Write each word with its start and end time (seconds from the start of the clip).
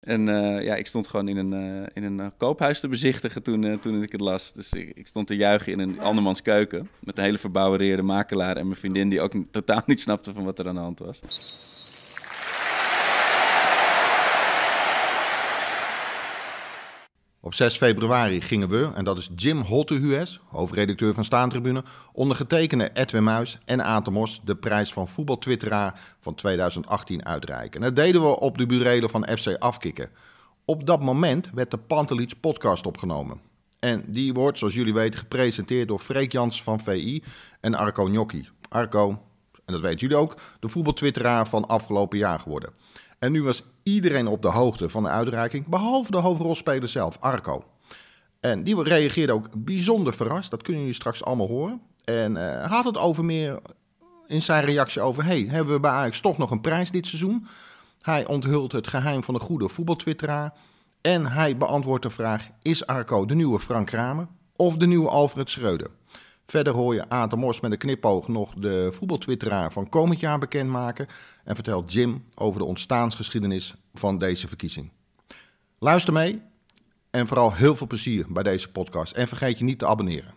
En 0.00 0.26
uh, 0.26 0.62
ja, 0.62 0.74
ik 0.74 0.86
stond 0.86 1.08
gewoon 1.08 1.28
in 1.28 1.36
een, 1.36 1.52
uh, 1.52 1.86
in 1.92 2.04
een 2.04 2.18
uh, 2.18 2.26
koophuis 2.36 2.80
te 2.80 2.88
bezichtigen 2.88 3.42
toen, 3.42 3.78
toen 3.78 4.02
ik 4.02 4.12
het 4.12 4.20
las. 4.20 4.52
Dus 4.52 4.72
ik, 4.72 4.92
ik, 4.94 5.06
stond 5.06 5.26
te 5.26 5.36
juichen 5.36 5.72
in 5.72 5.78
een 5.78 6.00
andermans 6.00 6.42
keuken. 6.42 6.88
Met 6.98 7.18
een 7.18 7.24
hele 7.24 7.38
verbouwereerde 7.38 8.02
makelaar 8.02 8.56
en 8.56 8.66
mijn 8.66 8.78
vriendin 8.78 9.08
die 9.08 9.20
ook 9.20 9.32
totaal 9.50 9.82
niet 9.86 10.00
snapte 10.00 10.32
van 10.32 10.44
wat 10.44 10.58
er 10.58 10.68
aan 10.68 10.74
de 10.74 10.80
hand 10.80 10.98
was. 10.98 11.20
Op 17.42 17.54
6 17.54 17.76
februari 17.76 18.40
gingen 18.40 18.68
we, 18.68 18.90
en 18.94 19.04
dat 19.04 19.16
is 19.16 19.30
Jim 19.36 19.60
Holtehues, 19.60 20.40
hoofdredacteur 20.46 21.14
van 21.14 21.24
Staantribune, 21.24 21.84
ondergetekende 22.12 22.90
Edwin 22.92 23.24
Muis 23.24 23.58
en 23.64 23.80
Atemos 23.80 24.40
de 24.44 24.56
prijs 24.56 24.92
van 24.92 25.08
voetbaltwitteraar 25.08 26.00
van 26.20 26.34
2018 26.34 27.26
uitreiken. 27.26 27.80
En 27.80 27.86
dat 27.86 28.04
deden 28.04 28.20
we 28.20 28.40
op 28.40 28.58
de 28.58 28.66
burelen 28.66 29.10
van 29.10 29.28
FC 29.36 29.56
Afkikken. 29.58 30.10
Op 30.64 30.86
dat 30.86 31.02
moment 31.02 31.50
werd 31.54 31.70
de 31.70 31.78
Pantelits 31.78 32.34
podcast 32.34 32.86
opgenomen. 32.86 33.40
En 33.78 34.04
die 34.08 34.32
wordt, 34.32 34.58
zoals 34.58 34.74
jullie 34.74 34.94
weten, 34.94 35.18
gepresenteerd 35.18 35.88
door 35.88 36.00
Freek 36.00 36.32
Jans 36.32 36.62
van 36.62 36.80
VI 36.80 37.22
en 37.60 37.74
Arco 37.74 38.04
Gnocchi. 38.04 38.48
Arco, 38.68 39.08
en 39.64 39.72
dat 39.72 39.80
weten 39.80 39.98
jullie 39.98 40.16
ook, 40.16 40.36
de 40.60 40.68
voetbaltwitteraar 40.68 41.48
van 41.48 41.66
afgelopen 41.66 42.18
jaar 42.18 42.40
geworden. 42.40 42.72
En 43.20 43.32
nu 43.32 43.42
was 43.42 43.62
iedereen 43.82 44.26
op 44.26 44.42
de 44.42 44.48
hoogte 44.48 44.88
van 44.88 45.02
de 45.02 45.08
uitreiking, 45.08 45.66
behalve 45.66 46.10
de 46.10 46.16
hoofdrolspeler 46.16 46.88
zelf, 46.88 47.16
Arco. 47.18 47.64
En 48.40 48.64
die 48.64 48.82
reageerde 48.82 49.32
ook 49.32 49.64
bijzonder 49.64 50.14
verrast, 50.14 50.50
dat 50.50 50.62
kunnen 50.62 50.80
jullie 50.80 50.96
straks 50.96 51.24
allemaal 51.24 51.48
horen. 51.48 51.80
En 52.04 52.36
uh, 52.36 52.70
had 52.70 52.84
het 52.84 52.98
over 52.98 53.24
meer 53.24 53.58
in 54.26 54.42
zijn 54.42 54.64
reactie 54.64 55.00
over, 55.00 55.24
hey, 55.24 55.46
hebben 55.48 55.74
we 55.74 55.80
bij 55.80 55.90
Ajax 55.90 56.20
toch 56.20 56.38
nog 56.38 56.50
een 56.50 56.60
prijs 56.60 56.90
dit 56.90 57.06
seizoen? 57.06 57.46
Hij 58.00 58.26
onthult 58.26 58.72
het 58.72 58.86
geheim 58.86 59.24
van 59.24 59.34
de 59.34 59.40
goede 59.40 59.68
voetbaltwitteraar. 59.68 60.52
En 61.00 61.26
hij 61.26 61.56
beantwoordt 61.56 62.02
de 62.02 62.10
vraag, 62.10 62.48
is 62.62 62.86
Arco 62.86 63.24
de 63.24 63.34
nieuwe 63.34 63.58
Frank 63.58 63.86
Kramer 63.86 64.26
of 64.56 64.76
de 64.76 64.86
nieuwe 64.86 65.08
Alfred 65.08 65.50
Schreuder? 65.50 65.90
Verder 66.50 66.72
hoor 66.72 66.94
je 66.94 67.08
Aad 67.08 67.36
Mos 67.36 67.60
met 67.60 67.72
een 67.72 67.78
knipoog 67.78 68.28
nog 68.28 68.54
de 68.54 68.88
voetbaltwitteraar 68.92 69.72
van 69.72 69.88
komend 69.88 70.20
jaar 70.20 70.38
bekendmaken. 70.38 71.06
En 71.44 71.54
vertelt 71.54 71.92
Jim 71.92 72.24
over 72.34 72.60
de 72.60 72.66
ontstaansgeschiedenis 72.66 73.74
van 73.94 74.18
deze 74.18 74.48
verkiezing. 74.48 74.90
Luister 75.78 76.12
mee 76.12 76.42
en 77.10 77.26
vooral 77.26 77.54
heel 77.54 77.76
veel 77.76 77.86
plezier 77.86 78.26
bij 78.28 78.42
deze 78.42 78.70
podcast. 78.70 79.16
En 79.16 79.28
vergeet 79.28 79.58
je 79.58 79.64
niet 79.64 79.78
te 79.78 79.86
abonneren. 79.86 80.34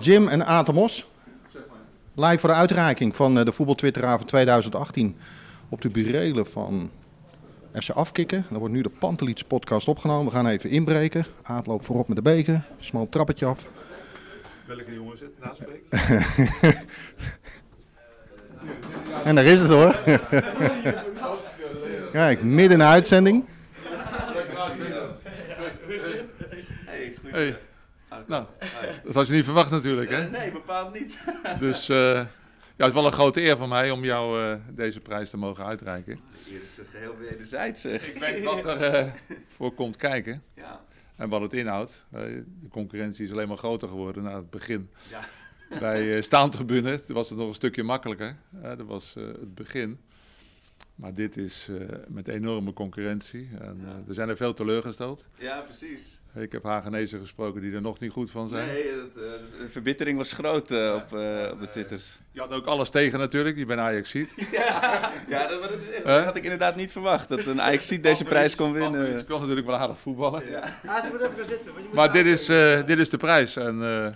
Jim 0.00 0.28
en 0.28 0.46
Aad 0.46 0.72
Mos, 0.72 1.06
live 2.14 2.38
voor 2.38 2.48
de 2.48 2.54
uitreiking 2.54 3.16
van 3.16 3.38
eh, 3.38 3.44
de 3.44 3.52
voetbaltwitteraar 3.52 4.18
van 4.18 4.26
2018 4.26 5.16
op 5.68 5.80
de 5.80 5.90
burelen 5.90 6.46
van 6.46 6.90
FC 7.72 7.90
Afkikken. 7.90 8.46
Dan 8.50 8.58
wordt 8.58 8.74
nu 8.74 8.82
de 8.82 8.92
Pantelits 8.98 9.44
podcast 9.44 9.88
opgenomen. 9.88 10.24
We 10.24 10.32
gaan 10.32 10.46
even 10.46 10.70
inbreken. 10.70 11.26
Aad 11.42 11.66
loopt 11.66 11.86
voorop 11.86 12.08
met 12.08 12.16
de 12.16 12.22
beker. 12.22 12.66
Smal 12.78 13.08
trappetje 13.08 13.46
af. 13.46 13.68
Welke 14.76 14.94
jongen 14.94 15.18
zit 15.18 15.38
naast 15.38 15.60
en 19.24 19.34
daar 19.34 19.44
is 19.44 19.60
het 19.60 19.70
hoor. 19.70 19.98
Kijk, 22.12 22.42
midden 22.42 22.72
in 22.72 22.78
de 22.78 22.84
uitzending. 22.84 23.44
Hey. 27.22 27.58
Nou, 28.26 28.46
dat 29.04 29.14
had 29.14 29.26
je 29.26 29.32
niet 29.32 29.44
verwacht 29.44 29.70
natuurlijk, 29.70 30.10
hè? 30.10 30.28
Nee, 30.30 30.50
bepaald 30.50 30.92
niet. 30.94 31.18
Dus 31.58 31.88
uh, 31.88 31.96
ja, 31.96 32.26
het 32.76 32.86
is 32.86 32.92
wel 32.92 33.06
een 33.06 33.12
grote 33.12 33.40
eer 33.40 33.56
voor 33.56 33.68
mij 33.68 33.90
om 33.90 34.04
jou 34.04 34.42
uh, 34.42 34.54
deze 34.70 35.00
prijs 35.00 35.30
te 35.30 35.36
mogen 35.36 35.64
uitreiken. 35.64 36.20
Hier 36.44 36.62
is 36.62 36.78
geheel 36.90 37.16
wederzijds, 37.18 37.80
zeg. 37.80 38.08
Ik 38.08 38.20
weet 38.20 38.42
wat 38.42 38.64
er 38.64 39.04
uh, 39.04 39.12
voor 39.56 39.74
komt 39.74 39.96
kijken. 39.96 40.42
Ja. 40.54 40.80
En 41.22 41.28
wat 41.28 41.40
het 41.40 41.52
inhoudt. 41.52 42.04
De 42.10 42.44
concurrentie 42.70 43.24
is 43.24 43.32
alleen 43.32 43.48
maar 43.48 43.56
groter 43.56 43.88
geworden 43.88 44.22
na 44.22 44.36
het 44.36 44.50
begin. 44.50 44.90
Ja. 45.10 45.20
Bij 45.78 46.02
uh, 46.02 46.22
staantribune 46.22 47.00
was 47.06 47.28
het 47.28 47.38
nog 47.38 47.48
een 47.48 47.54
stukje 47.54 47.82
makkelijker. 47.82 48.36
dat 48.50 48.86
was 48.86 49.14
het 49.14 49.54
begin. 49.54 49.98
Maar 51.02 51.14
dit 51.14 51.36
is 51.36 51.68
uh, 51.70 51.80
met 52.08 52.28
enorme 52.28 52.72
concurrentie. 52.72 53.48
En 53.60 53.80
ja. 53.84 54.02
er 54.08 54.14
zijn 54.14 54.28
er 54.28 54.36
veel 54.36 54.54
teleurgesteld. 54.54 55.24
Ja, 55.38 55.60
precies. 55.60 56.20
Ik 56.34 56.52
heb 56.52 56.62
Hagenezen 56.62 57.20
gesproken 57.20 57.60
die 57.60 57.74
er 57.74 57.80
nog 57.80 57.98
niet 57.98 58.12
goed 58.12 58.30
van 58.30 58.48
zijn. 58.48 58.66
Nee, 58.66 58.82
het, 58.82 59.14
de 59.14 59.66
verbittering 59.68 60.18
was 60.18 60.32
groot 60.32 60.68
ja. 60.68 60.94
op, 60.94 61.02
op 61.52 61.60
de 61.60 61.68
twitters. 61.70 62.18
Je 62.30 62.40
had 62.40 62.52
ook 62.52 62.66
alles 62.66 62.90
tegen 62.90 63.18
natuurlijk, 63.18 63.56
die 63.56 63.66
ben 63.66 63.78
Ajax 63.78 64.10
ziet. 64.10 64.34
ja, 64.52 65.10
ja 65.28 65.46
dat, 65.46 65.62
dat, 65.62 65.70
is, 65.72 66.02
dat 66.04 66.24
had 66.24 66.36
ik 66.36 66.42
inderdaad 66.42 66.76
niet 66.76 66.92
verwacht. 66.92 67.28
Dat 67.28 67.46
een 67.46 67.60
Ajax 67.60 67.86
ziet 67.86 68.02
deze 68.02 68.24
prijs 68.24 68.54
kon 68.54 68.72
winnen. 68.72 69.18
Ik 69.18 69.26
kon 69.26 69.40
natuurlijk 69.40 69.66
wel 69.66 69.76
aardig 69.76 69.98
voetballen. 69.98 70.50
Ja. 70.50 70.78
Ah, 70.86 71.04
ze 71.04 71.10
moet 71.10 71.20
even 71.20 71.36
gaan 71.36 71.46
zitten. 71.46 71.72
Want 71.72 71.76
je 71.76 71.82
moet 71.84 71.92
Maar 71.92 72.12
dit 72.12 72.26
is, 72.26 72.48
uh, 72.48 72.86
dit 72.86 72.98
is 72.98 73.10
de 73.10 73.16
prijs. 73.16 73.56
En 73.56 73.78
uh, 73.80 74.08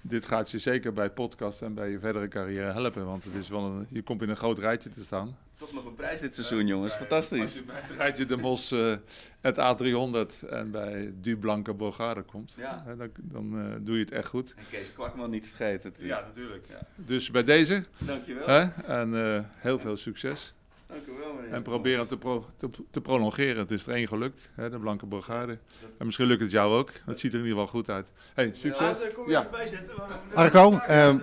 dit 0.00 0.26
gaat 0.26 0.50
je 0.50 0.58
zeker 0.58 0.92
bij 0.92 1.10
podcast 1.10 1.62
en 1.62 1.74
bij 1.74 1.90
je 1.90 1.98
verdere 1.98 2.28
carrière 2.28 2.72
helpen. 2.72 3.06
Want 3.06 3.24
het 3.24 3.34
is 3.34 3.48
wel 3.48 3.64
een, 3.64 3.86
je 3.88 4.02
komt 4.02 4.22
in 4.22 4.28
een 4.28 4.36
groot 4.36 4.58
rijtje 4.58 4.90
te 4.90 5.04
staan. 5.04 5.36
Toch 5.62 5.72
nog 5.72 5.84
een 5.84 5.94
prijs 5.94 6.20
dit 6.20 6.34
seizoen, 6.34 6.66
jongens. 6.66 6.94
Fantastisch. 6.94 7.62
Als 7.98 8.16
je 8.18 8.26
De 8.26 8.36
Mos, 8.36 8.72
uh, 8.72 8.96
het 9.40 9.56
A300 9.56 10.48
en 10.48 10.70
bij 10.70 11.12
Du 11.20 11.36
Blanke 11.36 11.74
Bulgaren 11.74 12.24
komt, 12.24 12.54
Ja. 12.56 12.84
dan, 12.98 13.10
dan 13.20 13.58
uh, 13.66 13.74
doe 13.80 13.94
je 13.94 14.00
het 14.00 14.10
echt 14.10 14.26
goed. 14.28 14.54
En 14.56 14.64
Kees 14.70 14.92
Kwakman 14.92 15.30
niet 15.30 15.46
vergeten. 15.48 15.92
Ja, 15.98 16.20
natuurlijk. 16.20 16.66
Dus 16.96 17.30
bij 17.30 17.44
deze. 17.44 17.84
Dankjewel. 17.98 18.46
Hè? 18.46 18.60
En 18.86 19.12
uh, 19.12 19.40
heel 19.56 19.78
veel 19.78 19.96
succes. 19.96 20.54
Dank 20.92 21.06
u 21.06 21.12
wel, 21.20 21.32
meneer. 21.34 21.52
En 21.52 21.62
probeer 21.62 21.98
het 21.98 22.08
te, 22.08 22.16
pro 22.16 22.46
te, 22.56 22.68
te, 22.90 23.00
prolongeren. 23.00 23.56
Het 23.58 23.70
is 23.70 23.86
er 23.86 23.94
één 23.94 24.08
gelukt, 24.08 24.50
hè, 24.54 24.70
de 24.70 24.78
Blanke 24.78 25.06
Bulgaren. 25.06 25.60
En 25.98 26.04
misschien 26.06 26.26
lukt 26.26 26.42
het 26.42 26.50
jou 26.50 26.74
ook. 26.78 26.90
Het 27.06 27.18
ziet 27.18 27.32
er 27.32 27.38
in 27.38 27.44
ieder 27.46 27.58
geval 27.60 27.72
goed 27.80 27.90
uit. 27.90 28.06
Hey, 28.34 28.50
succes. 28.54 28.98
Ja, 29.02 29.08
kom 29.14 29.24
je 29.26 29.30
Ja. 29.30 29.38
even 29.38 29.50
bij 29.50 29.68
zitten. 29.68 29.94
maar 29.96 30.08
we 30.08 30.14
moeten- 30.24 30.60
Arco, 30.60 30.78
eh, 30.78 31.14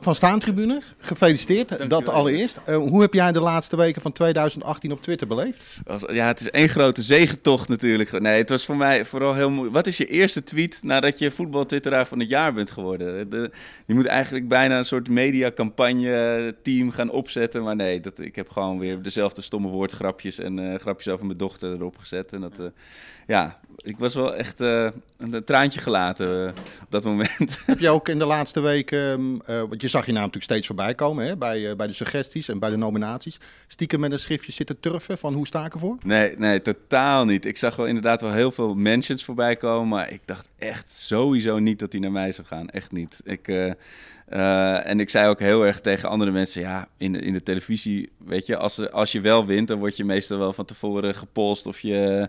van 0.00 0.14
Staantribune, 0.14 0.80
gefeliciteerd. 0.98 1.90
Dat 1.90 2.08
allereerst. 2.08 2.60
Eh, 2.64 2.76
hoe 2.76 3.00
heb 3.00 3.12
jij 3.14 3.32
de 3.32 3.40
laatste 3.40 3.76
weken 3.76 4.02
van 4.02 4.12
2018 4.12 4.92
op 4.92 5.02
Twitter 5.02 5.26
beleefd? 5.26 5.80
Ja, 6.12 6.26
het 6.26 6.40
is 6.40 6.50
één 6.50 6.68
grote 6.68 7.02
zegentocht 7.02 7.68
natuurlijk. 7.68 8.20
Nee, 8.20 8.38
het 8.38 8.48
was 8.48 8.64
voor 8.64 8.76
mij 8.76 9.04
vooral 9.04 9.34
heel 9.34 9.50
moeilijk. 9.50 9.74
Wat 9.74 9.86
is 9.86 9.96
je 9.96 10.06
eerste 10.06 10.42
tweet 10.42 10.78
nadat 10.82 11.18
je 11.18 11.30
voetbaltwitteraar 11.30 12.06
van 12.06 12.18
het 12.18 12.28
jaar 12.28 12.52
bent 12.52 12.70
geworden? 12.70 13.30
De, 13.30 13.50
je 13.86 13.94
moet 13.94 14.06
eigenlijk 14.06 14.48
bijna 14.48 14.78
een 14.78 14.84
soort 14.84 15.08
mediacampagne 15.08 16.54
team 16.62 16.90
gaan 16.90 17.10
opzetten. 17.10 17.62
Maar 17.62 17.76
nee, 17.76 18.00
dat, 18.00 18.18
ik 18.18 18.36
heb 18.36 18.48
gewoon 18.50 18.78
weer 18.78 19.02
dezelfde 19.16 19.42
stomme 19.42 19.68
woordgrapjes 19.68 20.38
en 20.38 20.58
eh, 20.58 20.78
grapjes 20.78 21.12
over 21.12 21.26
mijn 21.26 21.38
dochter 21.38 21.72
erop 21.72 21.98
gezet. 21.98 22.32
En 22.32 22.40
dat, 22.40 22.58
eh, 22.58 22.66
ja, 23.26 23.60
ik 23.76 23.98
was 23.98 24.14
wel 24.14 24.34
echt 24.34 24.60
eh, 24.60 24.88
een, 25.18 25.44
traantje 25.44 25.80
gelaten 25.80 26.46
eh, 26.46 26.52
op 26.82 26.90
dat 26.90 27.04
moment. 27.04 27.58
Heb 27.66 27.78
je 27.78 27.88
ook 27.88 28.08
in 28.08 28.18
de 28.18 28.26
laatste 28.26 28.60
weken, 28.60 28.98
ehm, 29.12 29.36
eh, 29.40 29.68
want 29.68 29.80
je 29.80 29.88
zag 29.88 30.06
je 30.06 30.12
naam 30.12 30.20
natuurlijk 30.20 30.52
steeds 30.52 30.66
voorbij 30.66 30.94
komen 30.94 31.26
hè, 31.26 31.36
bij, 31.36 31.76
bij 31.76 31.86
de 31.86 31.92
suggesties 31.92 32.48
en 32.48 32.58
bij 32.58 32.70
de 32.70 32.76
nominaties, 32.76 33.38
stiekem 33.66 34.00
met 34.00 34.12
een 34.12 34.18
schriftje 34.18 34.52
zitten 34.52 34.80
turven 34.80 35.18
van 35.18 35.34
hoe 35.34 35.46
sta 35.46 35.64
ik 35.64 35.74
ervoor? 35.74 35.96
Nee, 36.02 36.34
nee, 36.38 36.62
totaal 36.62 37.24
niet. 37.24 37.44
Ik 37.44 37.56
zag 37.56 37.76
wel 37.76 37.86
inderdaad 37.86 38.20
wel 38.20 38.32
heel 38.32 38.50
veel 38.50 38.74
mentions 38.74 39.24
voorbij 39.24 39.56
komen, 39.56 39.88
maar 39.88 40.12
ik 40.12 40.20
dacht 40.24 40.48
echt 40.58 40.92
sowieso 40.92 41.58
niet 41.58 41.78
dat 41.78 41.92
hij 41.92 42.00
naar 42.00 42.12
mij 42.12 42.32
zou 42.32 42.46
gaan. 42.46 42.68
Echt 42.68 42.92
niet. 42.92 43.20
Ik, 43.24 43.48
en 44.26 45.00
ik 45.00 45.10
zei 45.10 45.28
ook 45.28 45.40
heel 45.40 45.66
erg 45.66 45.80
tegen 45.80 46.08
andere 46.08 46.30
mensen, 46.30 46.62
ja, 46.62 46.88
in 46.96 47.12
de, 47.12 47.18
in 47.18 47.32
de 47.32 47.42
televisie, 47.42 48.10
weet 48.18 48.46
je, 48.46 48.56
als, 48.56 48.78
er- 48.78 48.90
als 48.90 49.12
je 49.12 49.20
wel 49.20 49.46
wint, 49.46 49.68
dan 49.68 49.78
word 49.78 49.96
je 49.96 50.04
meestal 50.04 50.38
wel 50.38 50.52
van 50.52 50.64
tevoren 50.64 51.14
gepolst 51.14 51.66
of 51.66 51.80
je, 51.80 52.28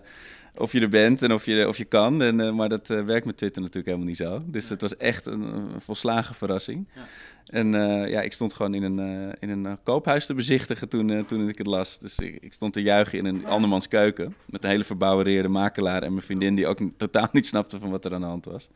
of 0.58 0.72
je 0.72 0.80
er 0.80 0.88
bent 0.88 1.22
en 1.22 1.32
of 1.32 1.44
je, 1.44 1.68
of 1.68 1.76
je 1.76 1.84
kan. 1.84 2.22
En, 2.22 2.40
eh, 2.40 2.52
maar 2.52 2.68
dat 2.68 2.90
eh, 2.90 3.04
werkt 3.04 3.26
met 3.26 3.36
Twitter 3.36 3.62
natuurlijk 3.62 3.86
helemaal 3.86 4.08
niet 4.08 4.16
zo. 4.16 4.42
Dus 4.46 4.68
het 4.68 4.80
was 4.80 4.96
echt 4.96 5.26
een, 5.26 5.42
een 5.42 5.80
volslagen 5.80 6.34
verrassing. 6.34 6.86
En 7.48 7.74
eh, 7.74 8.10
ja, 8.10 8.20
ik 8.20 8.32
stond 8.32 8.52
gewoon 8.54 8.74
in 8.74 8.82
een, 8.82 8.98
eh, 8.98 9.48
in 9.48 9.48
een 9.48 9.78
koophuis 9.82 10.26
te 10.26 10.34
bezichtigen 10.34 10.88
toen, 10.88 11.24
toen 11.26 11.48
ik 11.48 11.58
het 11.58 11.66
las. 11.66 11.98
Dus 11.98 12.18
ik, 12.18 12.38
ik 12.40 12.52
stond 12.52 12.72
te 12.72 12.82
juichen 12.82 13.18
in 13.18 13.24
een 13.24 13.46
andermans 13.46 13.88
keuken. 13.88 14.34
Met 14.46 14.64
een 14.64 14.70
hele 14.70 14.84
verbouwereerde 14.84 15.48
makelaar 15.48 16.02
en 16.02 16.12
mijn 16.12 16.24
vriendin 16.24 16.54
die 16.54 16.66
ook 16.66 16.78
totaal 16.96 17.28
niet 17.32 17.46
snapte 17.46 17.78
van 17.78 17.90
wat 17.90 18.04
er 18.04 18.14
aan 18.14 18.20
de 18.20 18.26
hand 18.26 18.44
was. 18.44 18.68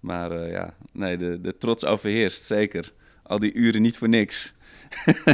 Maar 0.00 0.30
eh, 0.30 0.50
ja, 0.50 0.74
nee, 0.92 1.16
de, 1.16 1.40
de 1.40 1.56
trots 1.58 1.84
overheerst, 1.84 2.44
zeker. 2.44 2.92
Al 3.22 3.38
die 3.38 3.52
uren 3.52 3.82
niet 3.82 3.98
voor 3.98 4.08
niks. 4.08 4.54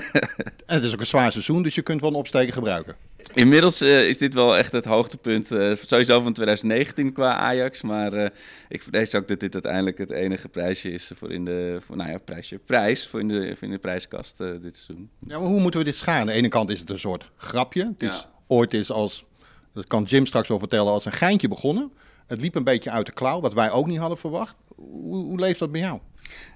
En 0.67 0.75
het 0.75 0.85
is 0.85 0.93
ook 0.93 1.01
een 1.01 1.07
zwaar 1.07 1.33
seizoen, 1.33 1.63
dus 1.63 1.75
je 1.75 1.83
kunt 1.83 2.01
wel 2.01 2.11
een 2.11 2.17
opsteken 2.17 2.53
gebruiken. 2.53 2.97
Inmiddels 3.35 3.81
eh, 3.81 4.09
is 4.09 4.19
dit 4.19 4.35
wel 4.35 4.57
echt 4.57 4.73
het 4.73 4.85
hoogtepunt, 4.85 5.51
eh, 5.51 5.73
sowieso 5.87 6.21
van 6.21 6.33
2019 6.33 7.13
qua 7.13 7.35
Ajax. 7.37 7.83
Maar 7.83 8.13
eh, 8.13 8.31
ik 8.69 8.83
vrees 8.83 9.15
ook 9.15 9.29
dat 9.29 9.41
dit 9.41 9.53
uiteindelijk 9.53 9.99
het 9.99 10.11
enige 10.11 10.49
prijsje 10.49 10.91
is 10.91 11.11
voor 11.15 11.33
in 11.33 11.45
de, 11.45 11.79
voor, 11.81 11.97
nou 11.97 12.11
ja, 12.11 12.19
prijsje, 12.19 12.59
prijs 12.59 13.07
voor 13.07 13.21
in 13.21 13.29
de, 13.29 13.55
voor 13.57 13.67
in 13.69 13.71
de 13.75 13.79
prijskast 13.79 14.39
dit 14.39 14.77
seizoen. 14.77 15.11
Ja, 15.19 15.39
maar 15.39 15.49
hoe 15.49 15.61
moeten 15.61 15.81
we 15.81 15.87
dit 15.87 15.97
scharen? 15.97 16.21
Aan 16.21 16.27
de 16.27 16.33
ene 16.33 16.49
kant 16.49 16.71
is 16.71 16.81
het 16.81 16.91
een 16.91 16.99
soort 16.99 17.25
grapje. 17.37 17.85
Het 17.87 18.03
is 18.03 18.21
Ja. 18.21 18.31
ooit 18.47 18.75
is 18.75 18.91
als, 18.91 19.25
dat 19.73 19.87
kan 19.87 20.03
Jim 20.03 20.27
straks 20.27 20.49
wel 20.49 20.59
vertellen, 20.59 20.93
als 20.93 21.05
een 21.05 21.13
geintje 21.13 21.49
begonnen. 21.49 21.93
Het 22.27 22.41
liep 22.41 22.55
een 22.55 22.65
beetje 22.65 22.91
uit 22.91 23.07
de 23.07 23.13
klauw, 23.13 23.41
wat 23.41 23.55
wij 23.55 23.71
ook 23.71 23.87
niet 23.87 23.99
hadden 23.99 24.19
verwacht. 24.19 24.57
Hoe, 24.77 25.17
hoe 25.25 25.39
leeft 25.41 25.59
dat 25.59 25.73
bij 25.73 25.81
jou? 25.81 26.01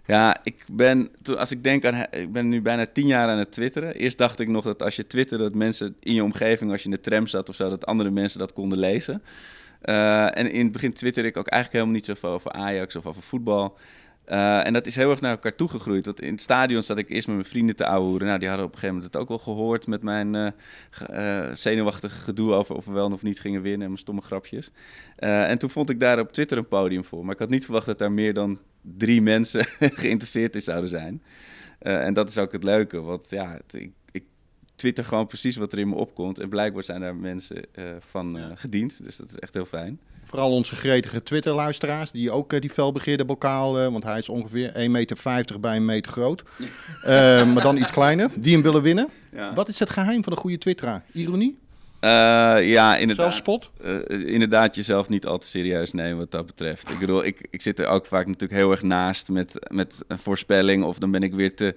Ja, 0.06 0.40
ik 0.42 0.64
ben, 0.72 1.10
als 1.36 1.50
ik 1.50 1.64
denk 1.64 1.84
aan, 1.84 2.06
ik 2.10 2.32
ben 2.32 2.48
nu 2.48 2.62
bijna 2.62 2.86
tien 2.86 3.06
jaar 3.06 3.28
aan 3.28 3.38
het 3.38 3.52
twitteren. 3.52 3.94
Eerst 3.94 4.18
dacht 4.18 4.40
ik 4.40 4.48
nog 4.48 4.64
dat 4.64 4.82
als 4.82 4.96
je 4.96 5.06
twitterde, 5.06 5.44
dat 5.44 5.54
mensen 5.54 5.96
in 6.00 6.14
je 6.14 6.24
omgeving, 6.24 6.70
als 6.70 6.82
je 6.82 6.88
in 6.88 6.94
de 6.94 7.00
tram 7.00 7.26
zat 7.26 7.48
of 7.48 7.54
zo, 7.54 7.68
dat 7.68 7.86
andere 7.86 8.10
mensen 8.10 8.38
dat 8.38 8.52
konden 8.52 8.78
lezen. 8.78 9.22
Uh, 9.84 10.38
en 10.38 10.50
in 10.50 10.62
het 10.62 10.72
begin 10.72 10.92
twitterde 10.92 11.28
ik 11.28 11.36
ook 11.36 11.46
eigenlijk 11.46 11.72
helemaal 11.72 12.00
niet 12.00 12.18
zoveel 12.18 12.30
over 12.30 12.52
Ajax 12.52 12.96
of 12.96 13.06
over 13.06 13.22
voetbal. 13.22 13.78
Uh, 14.28 14.66
en 14.66 14.72
dat 14.72 14.86
is 14.86 14.96
heel 14.96 15.10
erg 15.10 15.20
naar 15.20 15.30
elkaar 15.30 15.54
toegegroeid. 15.54 16.04
Want 16.04 16.20
in 16.20 16.32
het 16.32 16.40
stadion 16.40 16.82
zat 16.82 16.98
ik 16.98 17.08
eerst 17.08 17.26
met 17.26 17.36
mijn 17.36 17.48
vrienden 17.48 17.76
te 17.76 17.86
ouwehoeren. 17.86 18.26
Nou, 18.26 18.38
die 18.38 18.48
hadden 18.48 18.66
op 18.66 18.72
een 18.72 18.78
gegeven 18.78 18.96
moment 18.96 19.14
het 19.14 19.22
ook 19.22 19.28
wel 19.28 19.38
gehoord 19.38 19.86
met 19.86 20.02
mijn 20.02 20.34
uh, 20.34 20.48
uh, 21.10 21.54
zenuwachtige 21.54 22.18
gedoe 22.18 22.52
over 22.52 22.74
of 22.76 22.84
we 22.84 22.92
wel 22.92 23.10
of 23.10 23.22
niet 23.22 23.40
gingen 23.40 23.62
winnen 23.62 23.80
en 23.80 23.86
mijn 23.86 23.98
stomme 23.98 24.20
grapjes. 24.20 24.70
en 25.16 25.58
toen 25.58 25.70
vond 25.70 25.90
ik 25.90 26.00
daar 26.00 26.18
op 26.18 26.32
Twitter 26.32 26.58
een 26.58 26.68
podium 26.68 27.04
voor. 27.04 27.24
Maar 27.24 27.34
ik 27.34 27.40
had 27.40 27.48
niet 27.48 27.64
verwacht 27.64 27.86
dat 27.86 27.98
daar 27.98 28.12
meer 28.12 28.34
dan 28.34 28.58
drie 28.80 29.22
mensen 29.32 29.66
geïnteresseerd 30.02 30.54
in 30.54 30.62
zouden 30.62 30.90
zijn. 30.90 31.22
en 31.78 32.14
dat 32.14 32.28
is 32.28 32.38
ook 32.38 32.52
het 32.52 32.62
leuke, 32.62 33.00
want 33.00 33.30
ja, 33.30 33.52
het, 33.52 33.80
ik, 33.80 33.92
ik, 34.10 34.24
twitter 34.74 35.04
gewoon 35.04 35.26
precies 35.26 35.56
wat 35.56 35.72
er 35.72 35.78
in 35.78 35.88
me 35.88 35.94
opkomt. 35.94 36.38
En 36.38 36.48
blijkbaar 36.48 36.84
zijn 36.84 37.00
daar 37.00 37.16
mensen 37.16 37.64
van 37.98 38.52
gediend, 38.54 39.04
dus 39.04 39.16
dat 39.16 39.28
is 39.28 39.38
echt 39.38 39.54
heel 39.54 39.66
fijn. 39.66 40.00
Vooral 40.32 40.50
onze 40.50 40.74
gretige 40.74 41.22
Twitter-luisteraars, 41.22 42.10
die 42.10 42.30
ook 42.30 42.52
uh, 42.52 42.60
die 42.60 42.70
felbegeerde 42.70 43.24
bokaal, 43.24 43.80
uh, 43.80 43.86
want 43.86 44.04
hij 44.04 44.18
is 44.18 44.28
ongeveer 44.28 44.72
1,50 44.74 44.90
meter 44.90 45.60
bij 45.60 45.76
een 45.76 45.84
meter 45.84 46.12
groot, 46.12 46.42
uh, 46.58 46.66
maar 47.52 47.62
dan 47.62 47.76
iets 47.76 47.90
kleiner, 47.90 48.30
die 48.34 48.52
hem 48.52 48.62
willen 48.62 48.82
winnen. 48.82 49.08
Ja. 49.32 49.54
Wat 49.54 49.68
is 49.68 49.78
het 49.78 49.90
geheim 49.90 50.22
van 50.22 50.32
een 50.32 50.38
goede 50.38 50.58
twitteraar? 50.58 51.04
Ironie? 51.12 51.58
ja, 52.00 52.96
inderdaad. 52.96 53.34
Zelfspot? 53.34 53.70
inderdaad, 54.08 54.74
jezelf 54.74 55.08
niet 55.08 55.26
al 55.26 55.38
te 55.38 55.46
serieus 55.46 55.92
nemen 55.92 56.18
wat 56.18 56.30
dat 56.30 56.46
betreft. 56.46 56.90
Ik 56.90 56.98
bedoel, 56.98 57.24
ik, 57.24 57.46
ik 57.50 57.62
zit 57.62 57.78
er 57.78 57.86
ook 57.86 58.06
vaak 58.06 58.26
natuurlijk 58.26 58.60
heel 58.60 58.70
erg 58.70 58.82
naast 58.82 59.28
met, 59.28 59.66
met 59.70 60.04
een 60.08 60.18
voorspelling, 60.18 60.84
of 60.84 60.98
dan 60.98 61.10
ben 61.10 61.22
ik 61.22 61.34
weer 61.34 61.54
te 61.54 61.74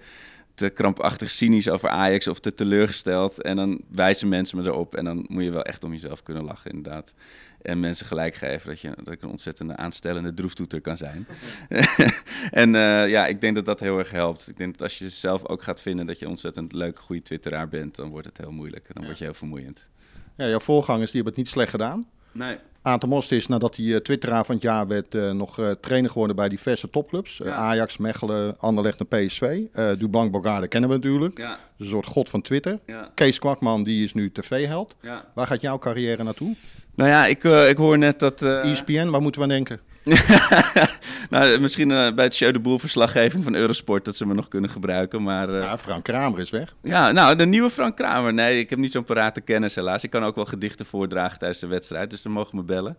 te 0.56 0.70
krampachtig 0.70 1.30
cynisch 1.30 1.70
over 1.70 1.90
Ajax 1.90 2.28
of 2.28 2.40
te 2.40 2.54
teleurgesteld. 2.54 3.42
En 3.42 3.56
dan 3.56 3.82
wijzen 3.92 4.28
mensen 4.28 4.58
me 4.58 4.64
erop. 4.64 4.96
En 4.96 5.06
dan 5.06 5.26
moet 5.28 5.44
je 5.44 5.52
wel 5.52 5.64
echt 5.64 5.84
om 5.84 5.92
jezelf 5.92 6.24
kunnen 6.24 6.44
lachen, 6.44 6.72
inderdaad. 6.72 7.14
En 7.62 7.80
mensen 7.80 8.06
gelijk 8.06 8.36
geven 8.36 8.70
dat, 8.70 8.80
je, 8.80 8.92
dat 9.04 9.14
ik 9.14 9.22
een 9.22 9.30
ontzettende 9.30 9.76
aanstellende 9.76 10.34
droeftoeter 10.34 10.82
kan 10.82 10.98
zijn. 10.98 11.28
en 12.52 12.74
uh, 12.74 13.10
ja, 13.10 13.28
ik 13.28 13.42
denk 13.42 13.56
dat 13.56 13.66
dat 13.66 13.80
heel 13.80 13.98
erg 13.98 14.12
helpt. 14.12 14.50
Ik 14.50 14.58
denk 14.58 14.72
dat 14.72 14.82
als 14.82 14.98
je 14.98 15.10
zelf 15.10 15.48
ook 15.48 15.64
gaat 15.64 15.82
vinden 15.82 16.06
dat 16.06 16.20
je 16.20 16.26
een 16.26 16.32
ontzettend 16.32 16.74
leuke, 16.74 17.02
goede 17.02 17.22
twitteraar 17.22 17.70
bent, 17.70 17.96
dan 17.96 18.10
wordt 18.10 18.28
het 18.28 18.38
heel 18.38 18.52
moeilijk. 18.52 18.86
Dan 18.94 19.02
ja. 19.02 19.08
word 19.08 19.18
je 19.18 19.24
heel 19.24 19.34
vermoeiend. 19.34 19.90
Ja, 20.38 20.48
jouw 20.48 20.60
voorgangers 20.60 21.12
die 21.12 21.22
hebben 21.22 21.34
het 21.34 21.44
niet 21.44 21.54
slecht 21.54 21.70
gedaan. 21.70 22.08
Nee. 22.36 22.58
Aten 22.82 23.10
Most 23.10 23.32
is 23.32 23.48
nadat 23.48 23.76
hij 23.76 23.86
uh, 23.86 23.98
twitteraar 23.98 24.46
van 24.46 24.56
het 24.56 24.64
jaar 24.64 24.88
werd 24.88 25.16
uh, 25.16 25.32
nog 25.32 25.60
uh, 25.60 25.72
trainer 25.72 26.12
geworden 26.12 26.36
bij 26.36 26.50
diverse 26.50 26.90
topclubs. 26.90 27.38
Ja. 27.38 27.52
Ajax, 27.52 27.98
Mechelen, 27.98 28.60
Anderlecht 28.60 29.00
en 29.00 29.08
PSV. 29.08 29.62
Dublanc 30.00 30.32
Bogarde 30.32 30.68
kennen 30.68 30.90
we 30.90 30.96
natuurlijk. 30.96 31.38
Ja. 31.38 31.58
Een 31.78 31.86
soort 31.86 32.06
god 32.06 32.30
van 32.30 32.42
Twitter. 32.42 32.80
Ja. 32.86 33.12
Kees 33.14 33.40
Kwakman 33.40 33.84
die 33.84 34.04
is 34.04 34.14
nu 34.14 34.32
tv-held. 34.32 34.96
Waar 35.34 35.48
gaat 35.48 35.62
jouw 35.62 35.80
carrière 35.80 36.24
naartoe? 36.24 36.56
Nou 36.96 37.10
ja, 37.10 37.26
ik, 37.26 37.44
ik 37.44 37.78
hoor 37.78 37.98
net 37.98 38.20
dat... 38.20 38.42
ESPN, 38.42 39.10
waar 39.10 39.22
moeten 39.22 39.42
we 39.42 39.48
aan 39.48 39.54
denken? 39.54 39.80
nou, 41.30 41.60
misschien 41.60 41.90
uh, 41.90 42.12
bij 42.14 42.26
het 42.26 42.36
Show 42.36 42.54
de 42.54 42.60
Boel 42.60 42.80
verslaggeving 42.80 43.44
van 43.44 43.56
Eurosport 43.56 44.06
dat 44.06 44.16
ze 44.16 44.26
me 44.26 44.34
nog 44.34 44.48
kunnen 44.48 44.70
gebruiken. 44.70 45.24
Maar, 45.24 45.50
uh... 45.50 45.62
ja, 45.62 45.78
Frank 45.78 46.04
Kramer 46.04 46.40
is 46.40 46.50
weg. 46.50 46.76
Ja, 46.84 47.12
nou, 47.12 47.36
de 47.36 47.46
nieuwe 47.46 47.70
Frank 47.70 47.96
Kramer. 47.96 48.34
Nee, 48.34 48.60
ik 48.60 48.70
heb 48.70 48.80
niet 48.80 48.92
zo'n 48.92 49.04
parate 49.04 49.42
kennis 49.42 49.76
helaas. 49.76 50.04
Ik 50.04 50.10
kan 50.10 50.24
ook 50.24 50.36
wel 50.36 50.46
gedichten 50.46 50.86
voordragen 50.86 51.40
tijdens 51.40 51.60
de 51.60 51.68
wedstrijd, 51.68 52.10
dus 52.10 52.22
dan 52.22 52.32
mogen 52.32 52.56
me 52.56 52.64
bellen. 52.64 52.98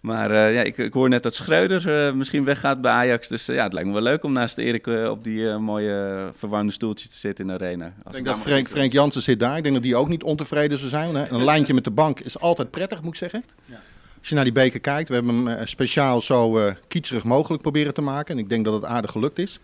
Maar 0.00 0.30
uh, 0.30 0.54
ja, 0.54 0.62
ik, 0.62 0.78
ik, 0.78 0.92
hoor 0.92 1.08
net 1.08 1.22
dat 1.22 1.34
Schreuder 1.34 2.16
misschien 2.16 2.44
weggaat 2.44 2.80
bij 2.80 2.92
Ajax. 2.92 3.28
Dus 3.28 3.46
ja, 3.46 3.62
het 3.62 3.72
lijkt 3.72 3.88
me 3.88 3.94
wel 3.94 4.02
leuk 4.02 4.24
om 4.24 4.32
naast 4.32 4.58
Erik 4.58 4.86
op 4.86 5.24
die 5.24 5.56
mooie 5.56 6.30
verwarmde 6.34 6.72
stoeltjes 6.72 7.08
te 7.08 7.18
zitten 7.18 7.44
in 7.44 7.56
de 7.56 7.64
arena. 7.64 7.84
Als 7.84 8.16
ik 8.16 8.24
denk 8.24 8.36
dat 8.36 8.46
Frank, 8.46 8.68
Frank 8.68 8.92
Jansen 8.92 9.22
zit 9.22 9.40
daar. 9.40 9.56
Ik 9.56 9.62
denk 9.62 9.74
dat 9.74 9.84
die 9.84 9.96
ook 9.96 10.08
niet 10.08 10.22
ontevreden 10.22 10.78
zou 10.78 10.90
zijn. 10.90 11.14
Hè? 11.14 11.28
Een 11.28 11.44
lijntje 11.52 11.74
met 11.74 11.84
de 11.84 11.90
bank 11.90 12.20
is 12.20 12.40
altijd 12.40 12.70
prettig, 12.70 13.02
moet 13.02 13.12
ik 13.12 13.18
zeggen. 13.18 13.44
Ja. 13.64 13.80
Als 14.18 14.28
je 14.28 14.34
naar 14.34 14.44
die 14.44 14.52
beker 14.52 14.80
kijkt, 14.80 15.08
we 15.08 15.14
hebben 15.14 15.34
hem 15.34 15.48
uh, 15.48 15.60
speciaal 15.64 16.20
zo 16.20 16.58
uh, 16.58 16.72
kietserig 16.88 17.24
mogelijk 17.24 17.62
proberen 17.62 17.94
te 17.94 18.00
maken. 18.00 18.34
En 18.34 18.40
ik 18.40 18.48
denk 18.48 18.64
dat 18.64 18.74
het 18.74 18.84
aardig 18.84 19.10
gelukt 19.10 19.38
is. 19.38 19.60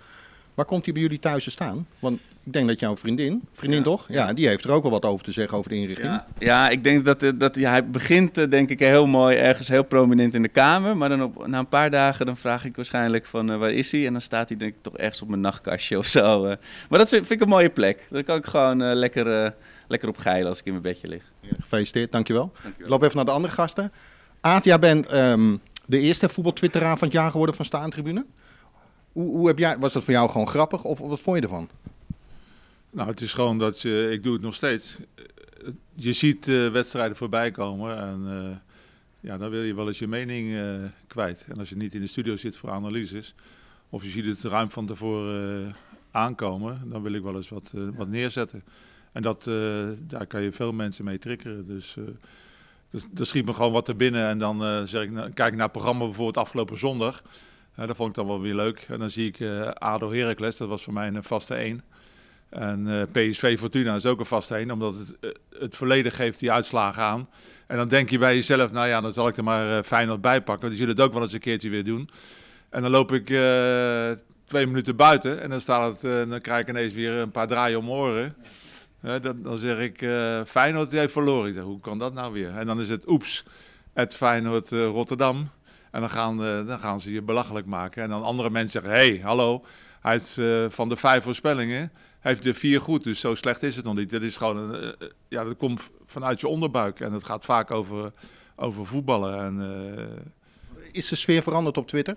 Waar 0.54 0.64
komt 0.64 0.84
hij 0.84 0.94
bij 0.94 1.02
jullie 1.02 1.18
thuis 1.18 1.44
te 1.44 1.50
staan? 1.50 1.86
Want 1.98 2.20
ik 2.44 2.52
denk 2.52 2.68
dat 2.68 2.80
jouw 2.80 2.96
vriendin, 2.96 3.42
vriendin 3.52 3.78
ja, 3.78 3.84
toch? 3.84 4.06
Ja, 4.08 4.26
ja, 4.26 4.32
die 4.32 4.48
heeft 4.48 4.64
er 4.64 4.70
ook 4.70 4.82
wel 4.82 4.90
wat 4.90 5.04
over 5.04 5.24
te 5.24 5.32
zeggen 5.32 5.58
over 5.58 5.70
de 5.70 5.76
inrichting. 5.76 6.08
Ja, 6.08 6.26
ja 6.38 6.68
ik 6.68 6.84
denk 6.84 7.04
dat, 7.04 7.32
dat 7.36 7.54
ja, 7.54 7.70
hij 7.70 7.90
begint 7.90 8.50
denk 8.50 8.70
ik 8.70 8.78
heel 8.78 9.06
mooi 9.06 9.36
ergens 9.36 9.68
heel 9.68 9.82
prominent 9.82 10.34
in 10.34 10.42
de 10.42 10.48
kamer. 10.48 10.96
Maar 10.96 11.08
dan 11.08 11.22
op, 11.22 11.46
na 11.46 11.58
een 11.58 11.68
paar 11.68 11.90
dagen 11.90 12.26
dan 12.26 12.36
vraag 12.36 12.64
ik 12.64 12.76
waarschijnlijk 12.76 13.26
van 13.26 13.50
uh, 13.50 13.58
waar 13.58 13.72
is 13.72 13.92
hij? 13.92 14.06
En 14.06 14.12
dan 14.12 14.20
staat 14.20 14.48
hij 14.48 14.58
denk 14.58 14.74
ik 14.74 14.82
toch 14.82 14.96
ergens 14.96 15.22
op 15.22 15.28
mijn 15.28 15.40
nachtkastje 15.40 15.98
of 15.98 16.06
zo. 16.06 16.42
maar 16.88 16.98
dat 16.98 17.08
vind 17.08 17.30
ik 17.30 17.40
een 17.40 17.48
mooie 17.48 17.70
plek. 17.70 18.06
Daar 18.10 18.24
kan 18.24 18.36
ik 18.36 18.46
gewoon 18.46 18.82
lekker, 18.82 19.54
lekker 19.88 20.08
op 20.08 20.16
geilen 20.16 20.48
als 20.48 20.58
ik 20.58 20.64
in 20.64 20.70
mijn 20.70 20.82
bedje 20.82 21.08
lig. 21.08 21.22
gefeliciteerd, 21.60 22.12
dankjewel. 22.12 22.50
dankjewel. 22.52 22.80
Ik 22.84 22.88
loop 22.88 23.02
even 23.02 23.16
naar 23.16 23.24
de 23.24 23.30
andere 23.30 23.54
gasten. 23.54 23.92
Aad, 24.44 24.64
jij 24.64 24.78
bent 24.78 25.12
um, 25.14 25.60
de 25.86 25.98
eerste 25.98 26.28
voetbaltwitteraar 26.28 26.98
van 26.98 27.08
het 27.08 27.16
jaar 27.16 27.30
geworden 27.30 27.54
van 27.54 27.64
Staantribune. 27.64 28.26
Hoe, 29.12 29.36
hoe 29.36 29.46
heb 29.46 29.58
jij, 29.58 29.78
was 29.78 29.92
dat 29.92 30.04
voor 30.04 30.12
jou 30.12 30.30
gewoon 30.30 30.48
grappig 30.48 30.84
of 30.84 30.98
wat 30.98 31.20
vond 31.20 31.36
je 31.36 31.42
ervan? 31.42 31.68
Nou, 32.90 33.08
het 33.08 33.20
is 33.20 33.32
gewoon 33.32 33.58
dat 33.58 33.80
je, 33.80 34.08
ik 34.12 34.22
doe 34.22 34.32
het 34.32 34.42
nog 34.42 34.54
steeds. 34.54 34.98
Je 35.94 36.12
ziet 36.12 36.46
uh, 36.46 36.70
wedstrijden 36.70 37.16
voorbij 37.16 37.50
komen 37.50 37.98
en 37.98 38.24
uh, 38.26 38.56
ja, 39.20 39.38
dan 39.38 39.50
wil 39.50 39.62
je 39.62 39.74
wel 39.74 39.86
eens 39.86 39.98
je 39.98 40.06
mening 40.06 40.48
uh, 40.48 40.74
kwijt. 41.06 41.44
En 41.48 41.58
als 41.58 41.68
je 41.68 41.76
niet 41.76 41.94
in 41.94 42.00
de 42.00 42.06
studio 42.06 42.36
zit 42.36 42.56
voor 42.56 42.70
analyses, 42.70 43.34
of 43.88 44.02
je 44.02 44.08
ziet 44.08 44.24
het 44.24 44.42
ruim 44.42 44.70
van 44.70 44.86
tevoren 44.86 45.74
aankomen, 46.10 46.80
dan 46.84 47.02
wil 47.02 47.12
ik 47.12 47.22
wel 47.22 47.36
eens 47.36 47.48
wat, 47.48 47.72
wat 47.96 48.08
neerzetten. 48.08 48.62
En 49.12 49.22
dat, 49.22 49.44
daar 49.98 50.26
kan 50.26 50.42
je 50.42 50.52
veel 50.52 50.72
mensen 50.72 51.04
mee 51.04 51.18
triggeren. 51.18 51.66
Dus 51.66 51.96
dus 52.94 53.04
er 53.16 53.26
schiet 53.26 53.46
me 53.46 53.52
gewoon 53.52 53.72
wat 53.72 53.88
er 53.88 53.96
binnen. 53.96 54.28
En 54.28 54.38
dan 54.38 54.64
uh, 54.64 54.82
zeg 54.84 55.02
ik, 55.02 55.10
nou, 55.10 55.30
kijk 55.30 55.52
naar 55.52 55.62
het 55.62 55.72
programma 55.72 56.04
bijvoorbeeld 56.04 56.36
afgelopen 56.36 56.78
zondag. 56.78 57.22
Uh, 57.78 57.86
dat 57.86 57.96
vond 57.96 58.08
ik 58.08 58.14
dan 58.14 58.26
wel 58.26 58.40
weer 58.40 58.54
leuk. 58.54 58.84
En 58.88 58.98
dan 58.98 59.10
zie 59.10 59.26
ik 59.26 59.40
uh, 59.40 59.68
ADO 59.68 60.12
Heracles, 60.12 60.56
dat 60.56 60.68
was 60.68 60.82
voor 60.82 60.92
mij 60.92 61.08
een 61.08 61.22
vaste 61.22 61.54
1. 61.54 61.82
En 62.48 63.08
PSV 63.12 63.58
Fortuna 63.58 63.94
is 63.94 64.06
ook 64.06 64.20
een 64.20 64.26
vaste 64.26 64.54
1, 64.54 64.70
omdat 64.70 64.94
het, 64.94 65.38
het 65.58 65.76
volledig 65.76 66.16
geeft 66.16 66.38
die 66.38 66.52
uitslagen 66.52 67.02
aan. 67.02 67.28
En 67.66 67.76
dan 67.76 67.88
denk 67.88 68.10
je 68.10 68.18
bij 68.18 68.34
jezelf, 68.34 68.72
nou 68.72 68.88
ja, 68.88 69.00
dan 69.00 69.12
zal 69.12 69.28
ik 69.28 69.36
er 69.36 69.44
maar 69.44 69.82
Feyenoord 69.82 70.20
bij 70.20 70.42
pakken. 70.42 70.68
Die 70.68 70.78
zullen 70.78 70.94
het 70.94 71.04
ook 71.04 71.12
wel 71.12 71.22
eens 71.22 71.32
een 71.32 71.40
keertje 71.40 71.70
weer 71.70 71.84
doen. 71.84 72.10
En 72.68 72.82
dan 72.82 72.90
loop 72.90 73.12
ik 73.12 73.26
twee 74.44 74.66
minuten 74.66 74.96
buiten 74.96 75.40
en 75.40 75.50
dan, 75.50 75.60
staat 75.60 76.00
het, 76.02 76.28
dan 76.30 76.40
krijg 76.40 76.60
ik 76.60 76.68
ineens 76.68 76.92
weer 76.92 77.12
een 77.12 77.30
paar 77.30 77.46
draaien 77.46 77.78
om 77.78 77.90
oren. 77.90 78.34
Dan, 79.04 79.42
dan, 79.42 79.56
zeg 79.56 79.78
ik, 79.78 80.02
uh, 80.02 80.44
Feyenoord 80.44 80.90
heeft 80.90 81.12
verloren. 81.12 81.52
Zeg, 81.52 81.62
hoe 81.62 81.80
kan 81.80 81.98
dat 81.98 82.12
nou 82.12 82.32
weer? 82.32 82.56
En 82.56 82.66
dan 82.66 82.80
is 82.80 82.88
het 82.88 83.08
oeps, 83.08 83.44
het 83.92 84.14
Feyenoord 84.14 84.70
uh, 84.70 84.86
Rotterdam. 84.86 85.48
En 85.90 86.00
dan 86.00 86.10
gaan, 86.10 86.36
dan 86.66 86.78
gaan 86.78 87.00
ze 87.00 87.12
je 87.12 87.22
belachelijk 87.22 87.66
maken. 87.66 88.02
En 88.02 88.08
dan 88.08 88.22
andere 88.22 88.50
mensen 88.50 88.82
zeggen, 88.82 89.00
hé, 89.00 89.14
hey, 89.14 89.20
hallo, 89.22 89.64
heeft 90.00 90.38
van 90.74 90.88
de 90.88 90.96
vijf 90.96 91.22
voorspellingen, 91.22 91.92
heeft 92.20 92.42
de 92.42 92.54
vier 92.54 92.80
goed. 92.80 93.04
Dus 93.04 93.20
zo 93.20 93.34
slecht 93.34 93.62
is 93.62 93.76
het 93.76 93.84
nog 93.84 93.94
niet. 93.94 94.10
Dat 94.10 94.22
is 94.22 94.36
gewoon, 94.36 94.74
een, 94.74 94.94
ja, 95.28 95.44
dat 95.44 95.56
komt 95.56 95.90
vanuit 96.06 96.40
je 96.40 96.48
onderbuik. 96.48 97.00
En 97.00 97.12
het 97.12 97.24
gaat 97.24 97.44
vaak 97.44 97.70
over, 97.70 98.12
over 98.56 98.86
voetballen. 98.86 99.38
En, 99.38 99.62
is 100.92 101.08
de 101.08 101.16
sfeer 101.16 101.42
veranderd 101.42 101.76
op 101.76 101.86
Twitter? 101.86 102.16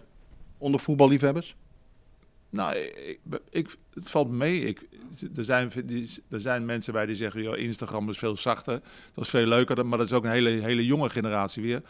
Onder 0.57 0.79
voetballiefhebbers? 0.79 1.55
Nou, 2.49 2.75
ik, 2.75 3.19
ik, 3.49 3.75
het 3.93 4.09
valt 4.09 4.29
mee. 4.29 4.63
Ik, 4.63 4.81
er, 5.35 5.43
zijn, 5.43 5.71
er 6.29 6.39
zijn 6.39 6.65
mensen 6.65 6.93
bij 6.93 7.05
die 7.05 7.15
zeggen, 7.15 7.41
joh, 7.41 7.57
Instagram 7.57 8.09
is 8.09 8.17
veel 8.17 8.37
zachter. 8.37 8.79
Dat 9.13 9.23
is 9.23 9.29
veel 9.29 9.45
leuker, 9.45 9.85
maar 9.85 9.97
dat 9.97 10.07
is 10.07 10.13
ook 10.13 10.23
een 10.23 10.31
hele, 10.31 10.49
hele 10.49 10.85
jonge 10.85 11.09
generatie 11.09 11.63
weer. 11.63 11.81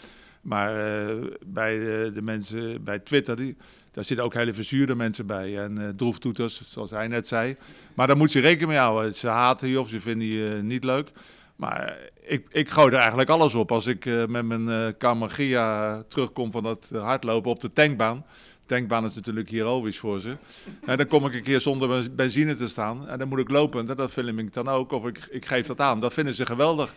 Maar 0.42 0.72
uh, 1.10 1.24
bij 1.46 1.80
de, 1.80 2.12
de, 2.14 2.22
mensen 2.22 2.84
bij 2.84 3.00
Twitter, 3.00 3.36
die, 3.36 3.56
daar 3.92 4.04
zitten 4.04 4.26
ook 4.26 4.34
hele 4.34 4.54
verzuurde 4.54 4.96
mensen 4.96 5.26
bij. 5.26 5.58
En 5.58 5.80
uh, 5.80 5.90
droeftoeters, 5.96 6.62
zoals 6.72 6.92
hij 6.92 7.08
net 7.08 7.28
zei. 7.28 7.56
Maar 7.94 8.08
daar 8.08 8.18
moet 8.18 8.32
je 8.32 8.40
rekening 8.40 8.70
mee 8.70 8.80
houden. 8.80 9.16
Ze 9.16 9.28
haten 9.28 9.68
je 9.68 9.80
of 9.80 9.90
ze 9.90 10.02
vinden 10.02 10.28
je 10.28 10.60
niet 10.62 10.84
leuk. 10.84 11.12
Maar 11.56 11.98
ik, 12.22 12.48
ik 12.50 12.70
gooi 12.70 12.94
er 12.94 13.00
eigenlijk 13.00 13.30
alles 13.30 13.56
op. 13.56 13.72
Als 13.72 13.86
ik 13.86 14.06
met 14.06 14.46
mijn 14.46 14.96
uh, 15.00 16.00
terugkom 16.08 16.52
van 16.52 16.64
dat 16.64 16.90
hardlopen 16.94 17.52
op 17.52 17.60
de 17.60 17.74
tankbaan 17.74 18.26
tankbaan 18.68 19.06
is 19.06 19.16
natuurlijk 19.16 19.50
heroïs 19.50 19.98
voor 19.98 20.20
ze. 20.20 20.38
En 20.86 20.98
dan 20.98 21.08
kom 21.08 21.26
ik 21.26 21.34
een 21.34 21.44
keer 21.44 21.62
zonder 21.62 22.16
benzine 22.16 22.56
te 22.56 22.68
staan. 22.68 23.08
En 23.08 23.20
dan 23.20 23.28
moet 23.28 23.40
ik 23.40 23.50
lopen. 23.50 23.80
En 23.90 23.96
dat 23.96 24.12
film 24.12 24.40
ik 24.40 24.54
dan 24.54 24.68
ook. 24.68 24.92
Of 24.92 25.06
ik, 25.06 25.28
ik 25.32 25.46
geef 25.46 25.68
dat 25.68 25.80
aan. 25.80 26.00
Dat 26.00 26.14
vinden 26.14 26.34
ze 26.34 26.46
geweldig. 26.46 26.96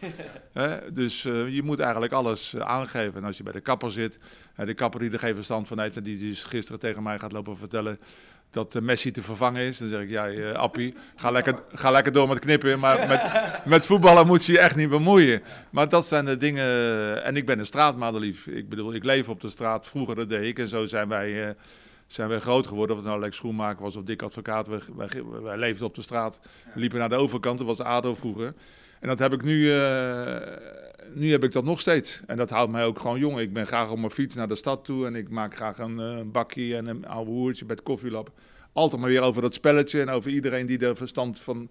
dus 0.93 1.25
uh, 1.25 1.55
je 1.55 1.63
moet 1.63 1.81
eigenlijk 1.81 2.13
alles 2.13 2.55
uh, 2.55 2.61
aangeven. 2.61 3.21
En 3.21 3.25
als 3.25 3.37
je 3.37 3.43
bij 3.43 3.53
de 3.53 3.61
kapper 3.61 3.91
zit. 3.91 4.19
De 4.57 4.75
kapper 4.75 5.01
die 5.01 5.11
er 5.11 5.19
geen 5.19 5.35
verstand 5.35 5.69
van 5.69 5.81
heeft. 5.81 5.97
En 5.97 6.03
die 6.03 6.19
dus 6.19 6.45
gisteren 6.45 6.81
tegen 6.81 7.03
mij 7.03 7.19
gaat 7.19 7.33
lopen 7.33 7.57
vertellen 7.57 7.99
dat 8.51 8.81
Messi 8.81 9.11
te 9.11 9.23
vervangen 9.23 9.63
is. 9.63 9.79
Dan 9.79 9.89
zeg 9.89 10.01
ik, 10.01 10.11
ja, 10.11 10.31
uh, 10.31 10.53
Appie, 10.53 10.95
ga 11.17 11.31
lekker, 11.31 11.63
ga 11.73 11.91
lekker 11.91 12.13
door 12.13 12.29
met 12.29 12.39
knippen. 12.39 12.79
Maar 12.79 13.09
met, 13.09 13.23
met 13.65 13.87
voetballen 13.87 14.27
moet 14.27 14.45
je 14.45 14.53
je 14.53 14.59
echt 14.59 14.77
niet 14.77 14.89
bemoeien. 14.89 15.43
Maar 15.71 15.89
dat 15.89 16.07
zijn 16.07 16.25
de 16.25 16.37
dingen... 16.37 17.25
En 17.25 17.37
ik 17.37 17.47
ben 17.47 17.59
een 17.59 17.67
straatmadelief. 17.67 18.47
Ik 18.47 18.69
bedoel, 18.69 18.95
ik 18.95 19.05
leef 19.05 19.29
op 19.29 19.41
de 19.41 19.49
straat. 19.49 19.87
Vroeger 19.87 20.15
dat 20.15 20.29
deed 20.29 20.45
ik. 20.45 20.59
En 20.59 20.69
zo 20.69 20.85
zijn 20.85 21.09
wij... 21.09 21.57
Zijn 22.07 22.29
we 22.29 22.41
groot 22.41 22.67
geworden. 22.67 22.97
Of 22.97 23.03
het 23.03 23.11
nou 23.11 23.21
Lex 23.21 23.37
Schoenmaker 23.37 23.83
was 23.83 23.97
of 23.97 24.05
Dick 24.05 24.23
Advocaat. 24.23 24.69
Wij, 24.69 24.81
wij, 24.97 25.09
wij 25.43 25.57
leefden 25.57 25.87
op 25.87 25.95
de 25.95 26.03
straat, 26.03 26.41
liepen 26.75 26.99
naar 26.99 27.09
de 27.09 27.15
overkant. 27.15 27.59
Dat 27.59 27.67
was 27.67 27.81
ADO 27.81 28.15
vroeger. 28.15 28.55
En 29.01 29.09
dat 29.09 29.19
heb 29.19 29.33
ik 29.33 29.43
nu, 29.43 29.73
eh, 29.73 30.37
nu 31.15 31.31
heb 31.31 31.45
ik 31.45 31.53
dat 31.53 31.65
nog 31.65 31.81
steeds. 31.81 32.21
En 32.27 32.37
dat 32.37 32.51
houdt 32.51 32.73
mij 32.73 32.85
ook 32.85 33.01
gewoon 33.01 33.19
jong. 33.19 33.39
Ik 33.39 33.53
ben 33.53 33.67
graag 33.67 33.91
op 33.91 33.99
mijn 33.99 34.11
fiets 34.11 34.35
naar 34.35 34.49
de 34.49 34.57
stad 34.57 34.85
toe 34.85 35.07
en 35.07 35.15
ik 35.15 35.29
maak 35.29 35.57
graag 35.57 35.79
een, 35.79 36.01
eh, 36.01 36.21
bakje 36.25 36.77
en 36.77 36.87
een 36.87 37.07
oude 37.07 37.31
hoertje 37.31 37.65
bij 37.65 37.75
het 37.75 37.85
koffielab. 37.85 38.33
Altijd 38.73 39.01
maar 39.01 39.11
weer 39.11 39.21
over 39.21 39.43
dat 39.43 39.55
spelletje 39.55 40.01
en 40.01 40.09
over 40.09 40.31
iedereen 40.31 40.67
die 40.67 40.79
er 40.79 40.97
verstand 40.97 41.41
van 41.41 41.69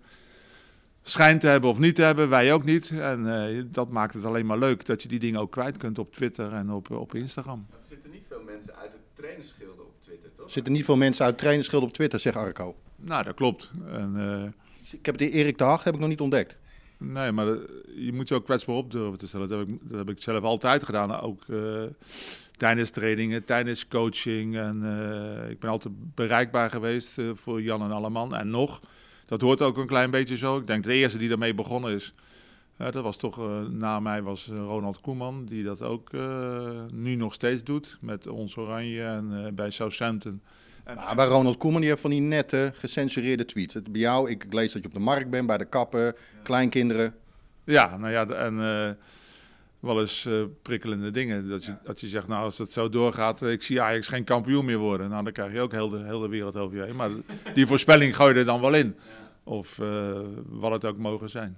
schijnt 1.02 1.42
te 1.42 1.48
hebben 1.48 1.70
of 1.70 1.80
niet 1.80 1.96
te 1.96 2.02
hebben. 2.02 2.30
Wij 2.30 2.54
ook 2.54 2.64
niet. 2.64 2.90
En 2.90 3.44
eh, 3.44 3.64
dat 3.66 3.90
maakt 3.90 4.14
het 4.14 4.26
alleen 4.26 4.46
maar 4.46 4.58
leuk 4.58 4.86
dat 4.86 5.02
je 5.02 5.08
die 5.08 5.20
dingen 5.20 5.40
ook 5.40 5.52
kwijt 5.52 5.78
kunt 5.78 6.00
op 6.00 6.14
Twitter 6.14 6.54
en 6.54 6.72
op, 6.72 6.92
op 6.92 7.16
Instagram. 7.16 7.68
Er 7.72 7.78
zitten 7.88 8.12
niet 8.12 8.26
veel 8.28 8.42
mensen 8.46 8.76
uit 8.76 8.92
het 8.92 9.02
trainerschilder 9.14 9.84
op 9.84 9.94
Twitter, 10.00 10.30
toch? 10.36 10.46
Er 10.46 10.52
zitten 10.52 10.74
niet 10.74 10.86
veel 10.86 10.98
mensen 10.98 11.26
uit 11.26 11.38
trainerschilden 11.38 11.90
op 11.90 11.96
Twitter, 11.96 12.20
zegt 12.20 12.36
Arco. 12.36 12.76
Nou, 12.96 13.24
dat 13.24 13.36
klopt. 13.36 13.72
En, 13.92 14.54
ik 14.92 15.06
heb 15.06 15.18
de 15.18 15.30
Erik 15.30 15.58
de 15.58 15.64
Hag 15.64 15.84
heb 15.84 15.94
ik 15.94 16.00
nog 16.00 16.10
niet 16.10 16.20
ontdekt. 16.20 16.56
Nee, 17.00 17.32
maar 17.32 17.46
je 17.96 18.14
moet 18.14 18.28
je 18.28 18.36
ook 18.36 18.46
kwetsbaar 18.46 18.76
op 18.76 18.92
durven 18.92 19.18
te 19.18 19.28
stellen. 19.28 19.50
Dat 19.50 19.60
heb 19.60 19.68
ik, 19.68 19.80
dat 19.82 19.98
heb 19.98 20.10
ik 20.10 20.22
zelf 20.22 20.44
altijd 20.44 20.84
gedaan. 20.84 21.20
Ook 21.20 21.44
uh, 21.48 21.84
tijdens 22.58 22.90
trainingen, 22.90 23.46
tijdens 23.46 23.88
coaching. 23.88 24.58
En 24.58 24.82
uh, 24.84 25.50
ik 25.50 25.60
ben 25.60 25.70
altijd 25.70 25.94
bereikbaar 26.16 26.70
geweest 26.70 27.18
voor 27.34 27.62
Jan 27.62 27.82
en 27.82 27.92
Alleman. 27.92 28.36
En 28.36 28.50
nog, 28.50 28.82
dat 29.26 29.42
hoort 29.42 29.62
ook 29.62 29.78
een 29.78 29.88
klein 29.88 30.12
beetje 30.12 30.38
zo. 30.38 30.58
Ik 30.58 30.68
denk 30.68 30.84
de 30.84 30.94
eerste 30.94 31.18
die 31.18 31.30
daarmee 31.30 31.54
begonnen 31.54 31.94
is. 31.94 32.14
dat 32.78 32.94
was 32.94 33.18
toch, 33.18 33.70
na 33.70 34.00
mij 34.00 34.22
was 34.22 34.48
Ronald 34.48 35.00
Koeman, 35.02 35.46
die 35.46 35.64
dat 35.64 35.82
ook 35.82 36.10
nu 36.92 37.16
nog 37.16 37.34
steeds 37.34 37.64
doet. 37.64 37.98
Met 38.02 38.28
ons 38.28 38.58
Oranje 38.58 39.04
en 39.04 39.56
bij 39.56 39.70
Southampton. 39.70 40.42
Maar 40.96 41.16
bij 41.16 41.26
Ronald 41.26 41.58
Koeman, 41.58 41.82
die 41.82 41.90
heeft 41.90 42.02
van 42.02 42.10
die 42.10 42.22
nette, 42.22 42.72
gecensureerde 42.76 43.46
tweets. 43.46 43.74
Het, 43.74 43.92
bij 43.92 44.02
jou, 44.02 44.30
ik 44.30 44.46
lees 44.50 44.74
dat 44.74 44.82
je 44.82 44.88
op 44.88 44.94
de 44.94 45.00
markt 45.00 45.30
bent, 45.30 45.48
bij 45.48 45.58
de 45.58 45.66
kappen, 45.66 46.16
kleinkinderen. 46.44 47.16
Ja, 47.64 47.98
nou 47.98 48.12
ja, 48.12 48.28
en 48.28 48.54
uh, 48.54 48.90
wel 49.80 50.02
eens 50.02 50.26
uh, 50.26 50.44
prikkelende 50.62 51.12
dingen. 51.12 51.50
Dat 51.50 51.66
je, 51.66 51.74
dat 51.84 52.00
je 52.00 52.08
zegt, 52.08 52.28
nou 52.28 52.44
als 52.44 52.58
het 52.58 52.72
zo 52.72 52.90
doorgaat, 52.90 53.42
ik 53.42 53.62
zie 53.62 53.82
Ajax 53.82 54.08
geen 54.08 54.24
kampioen 54.24 54.66
meer 54.66 54.78
worden. 54.78 55.10
Nou, 55.10 55.24
dan 55.24 55.34
krijg 55.34 55.54
je 55.54 55.60
ook 55.60 55.72
heel 55.72 55.90
de, 55.90 55.98
heel 55.98 56.20
de 56.20 56.28
wereld 56.28 56.56
over 56.56 56.78
je 56.78 56.84
heen. 56.84 56.96
Maar 56.96 57.10
die 57.54 57.68
voorspelling 57.68 58.16
gooi 58.16 58.34
je 58.34 58.40
er 58.40 58.46
dan 58.46 58.62
wel 58.62 58.74
in. 58.74 58.96
Of 59.44 59.78
uh, 59.78 60.20
wat 60.46 60.72
het 60.72 60.86
ook 60.86 60.98
mogen 60.98 61.30
zijn. 61.30 61.58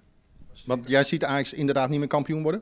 Want 0.66 0.90
jij 0.90 1.04
ziet 1.04 1.24
Ajax 1.24 1.54
inderdaad 1.54 1.90
niet 1.90 2.00
meer 2.00 2.08
kampioen 2.08 2.44
worden? 2.44 2.62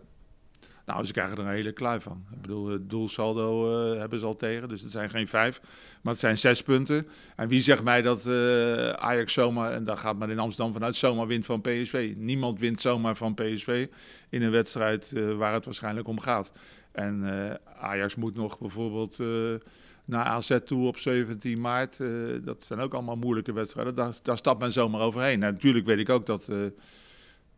Nou, 0.90 1.06
ze 1.06 1.12
krijgen 1.12 1.38
er 1.38 1.44
een 1.44 1.50
hele 1.50 1.72
klui 1.72 2.00
van. 2.00 2.26
Ik 2.32 2.42
bedoel, 2.42 2.68
het 2.68 2.90
doelsaldo 2.90 3.70
uh, 3.94 4.00
hebben 4.00 4.20
ze 4.20 4.26
al 4.26 4.36
tegen, 4.36 4.70
dus 4.70 4.82
het 4.82 4.92
zijn 4.92 5.10
geen 5.10 5.28
vijf, 5.28 5.62
maar 6.02 6.12
het 6.14 6.22
zijn 6.22 6.38
zes 6.38 6.64
punten. 6.64 7.08
En 7.36 7.48
wie 7.48 7.62
zegt 7.62 7.84
mij 7.84 8.02
dat 8.02 8.26
uh, 8.26 8.90
Ajax 8.90 9.34
zomaar, 9.34 9.72
en 9.72 9.84
daar 9.84 9.98
gaat 9.98 10.18
men 10.18 10.30
in 10.30 10.40
Amsterdam 10.40 10.74
vanuit, 10.74 10.96
zomaar 10.96 11.28
wint 11.28 11.46
van 11.46 11.62
PSV? 11.62 12.14
Niemand 12.18 12.60
wint 12.60 12.82
zomaar 12.82 13.16
van 13.16 13.34
PSV 13.34 13.88
in 14.30 14.42
een 14.42 14.52
wedstrijd 14.52 15.12
uh, 15.14 15.36
waar 15.36 15.54
het 15.54 15.66
waarschijnlijk 15.66 16.08
om 16.08 16.20
gaat. 16.20 16.52
En 16.92 17.24
Ajax 17.80 18.16
moet 18.16 18.36
nog 18.36 18.60
bijvoorbeeld 18.60 19.18
naar 20.06 20.26
AZ 20.26 20.58
toe 20.66 20.88
op 20.88 20.98
17 20.98 21.62
maart. 21.62 21.98
dat 22.44 22.64
zijn 22.64 22.80
ook 22.80 22.94
allemaal 22.94 23.16
moeilijke 23.16 23.54
wedstrijden. 23.54 23.96
Daar, 23.96 24.14
daar 24.24 24.38
stapt 24.38 24.60
men 24.60 24.72
zomaar 24.72 25.02
overheen. 25.02 25.40
Nou, 25.40 25.54
natuurlijk 25.54 25.86
weet 25.86 26.00
ik 26.00 26.10
ook 26.10 26.26
dat 26.26 26.50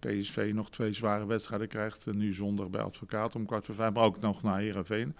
PSV 0.02 0.52
nog 0.54 0.70
twee 0.70 0.94
zware 0.94 1.26
wedstrijden 1.26 1.68
krijgt. 1.68 2.06
Nu 2.06 2.34
zondag 2.34 2.70
bij 2.70 2.82
Advocaat 2.82 3.36
om 3.36 3.46
kwart 3.46 3.66
voor 3.66 3.76
vijf, 3.76 3.94
maar 3.94 4.04
ook 4.04 4.20
nog 4.20 4.44
naar 4.44 4.60
Herenveen. 4.60 5.16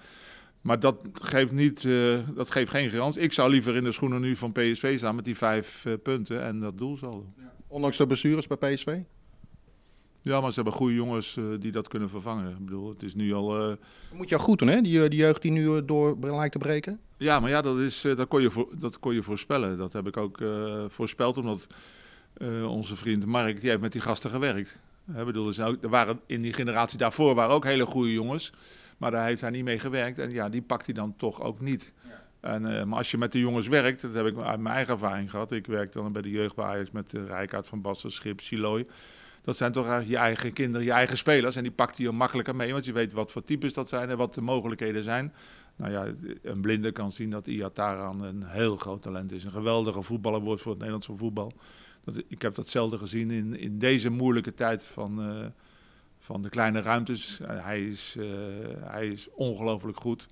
Maar 0.62 0.80
dat 0.80 0.98
geeft, 1.14 1.52
niet, 1.52 1.84
uh, 1.84 2.20
dat 2.36 2.52
geeft 2.52 2.72
geen 2.72 2.90
garantie. 2.90 3.22
Ik 3.22 3.34
zou 3.34 3.50
liever 3.50 3.76
in 3.76 3.84
de 3.84 3.92
schoenen 3.92 4.22
nu 4.22 4.36
van 4.36 4.52
PSV 4.52 4.98
staan 4.98 5.16
met 5.16 5.26
die 5.26 5.38
vijf 5.38 5.86
uh, 5.86 5.94
punten 6.04 6.44
en 6.44 6.60
dat 6.60 6.78
doel 6.78 6.98
zal. 6.98 7.26
Ja. 7.38 7.54
Ondanks 7.68 7.98
de 7.98 8.06
blessures 8.06 8.48
bij 8.48 8.58
PSV? 8.58 9.00
Ja, 10.22 10.42
maar 10.42 10.50
ze 10.50 10.56
hebben 10.56 10.74
goede 10.74 10.94
jongens 10.94 11.36
uh, 11.36 11.46
die 11.60 11.72
dat 11.72 11.88
kunnen 11.88 12.10
vervangen. 12.10 12.52
Ik 12.52 12.66
bedoel, 12.66 12.90
het 12.90 13.04
is 13.04 13.16
nu 13.16 13.34
al... 13.34 13.78
Moet 14.14 14.30
je 14.30 14.40
goed 14.40 14.60
doen, 14.60 14.68
hè? 14.68 14.82
Die, 14.82 15.10
die 15.10 15.20
jeugd 15.20 15.42
die 15.42 15.52
nu 15.52 15.86
door 15.86 16.18
lijkt 16.20 16.52
te 16.52 16.58
breken? 16.58 17.00
Ja, 17.18 17.40
maar 17.40 17.50
ja, 17.50 17.62
dat, 17.62 17.78
is, 17.78 18.02
dat, 18.02 18.28
kon, 18.28 18.42
je 18.42 18.52
voor, 18.52 18.70
dat 18.80 19.00
kon 19.00 19.14
je 19.14 19.24
voorspellen. 19.24 19.78
Dat 19.78 19.94
heb 19.94 20.08
ik 20.08 20.18
ook 20.18 20.40
voorspeld, 20.88 21.38
omdat 21.38 21.68
uh, 22.42 22.72
onze 22.72 22.96
vriend 22.96 23.26
Mark, 23.26 23.62
die 23.62 23.70
heeft 23.70 23.82
met 23.82 23.92
die 23.92 24.02
gasten 24.02 24.30
gewerkt. 24.30 24.78
Ik 25.18 25.26
bedoel, 25.26 25.46
dus 25.46 25.58
er 25.58 25.90
waren 25.90 26.20
in 26.26 26.42
die 26.42 26.54
generatie 26.54 26.98
daarvoor 26.98 27.36
waren 27.36 27.56
ook 27.56 27.64
hele 27.64 27.86
goede 27.86 28.12
jongens. 28.12 28.54
Maar 28.98 29.12
daar 29.12 29.26
heeft 29.26 29.42
hij 29.42 29.50
niet 29.50 29.64
mee 29.64 29.80
gewerkt. 29.80 30.20
En 30.20 30.32
ja, 30.32 30.50
die 30.50 30.62
pakt 30.62 30.86
hij 30.86 30.96
dan 30.96 31.16
toch 31.18 31.42
ook 31.42 31.60
niet. 31.60 31.94
Ja. 32.02 32.24
En, 32.40 32.66
uh, 32.66 32.84
maar 32.84 32.98
als 32.98 33.12
je 33.12 33.18
met 33.18 33.32
de 33.32 33.40
jongens 33.40 33.68
werkt, 33.68 34.02
dat 34.02 34.14
heb 34.14 34.26
ik 34.26 34.38
uit 34.38 34.60
mijn 34.60 34.76
eigen 34.76 34.94
ervaring 34.94 35.30
gehad. 35.30 35.52
Ik 35.52 35.68
werk 35.68 35.92
dan 35.92 36.12
bij 36.12 36.22
de 36.22 36.30
jeugd 36.30 36.56
met 36.92 37.14
uh, 37.14 37.26
Rijkaard 37.26 37.68
van 37.68 37.82
Bassen, 37.82 38.12
Schip, 38.12 38.40
Siloy. 38.40 38.88
Dat 39.44 39.58
zijn 39.58 39.72
toch 39.72 40.04
je 40.06 40.18
eigen 40.18 40.54
kinderen, 40.54 40.86
je 40.86 40.92
eigen 40.92 41.18
spelers. 41.18 41.56
En 41.56 41.64
die 41.64 41.72
pakt 41.72 41.98
hij 41.98 42.12
makkelijker 42.12 42.56
mee, 42.56 42.72
want 42.72 42.86
je 42.86 42.92
weet 42.92 43.14
wat 43.14 43.32
voor 43.32 43.44
types 43.44 43.74
dat 43.74 43.90
zijn 43.90 44.10
en 44.10 44.18
wat 44.18 44.34
de 44.34 44.42
mogelijkheden 44.42 45.04
zijn. 45.04 45.34
Nou 45.76 45.92
ja, 45.92 46.08
een 46.42 46.62
blinde 46.62 46.92
kan 46.92 47.12
zien 47.12 47.30
dat 47.30 47.48
Iataran 47.48 48.24
een 48.24 48.44
heel 48.44 48.78
groot 48.78 49.02
talent 49.02 49.32
is. 49.32 49.44
Een 49.44 49.52
geweldige 49.52 50.02
voetballer 50.02 50.40
wordt 50.40 50.62
voor 50.62 50.72
het 50.72 50.80
Nederlandse 50.80 51.18
voetbal. 51.18 51.54
Dat, 52.04 52.24
ik 52.28 52.42
heb 52.42 52.56
dat 52.56 52.68
zelden 52.68 53.00
gezien 53.00 53.32
in, 53.32 53.60
in 53.60 53.80
deze 53.80 54.10
moeilijke 54.10 54.54
tijd 54.54 54.84
van, 54.84 55.28
uh, 55.28 55.46
van 56.20 56.42
de 56.42 56.50
kleine 56.50 56.82
ruimtes. 56.82 57.40
Uh, 57.42 57.48
hij, 57.66 57.86
is, 57.86 58.16
uh, 58.18 58.26
hij 58.80 59.08
is 59.08 59.30
ongelooflijk 59.32 60.00
goed. 60.00 60.28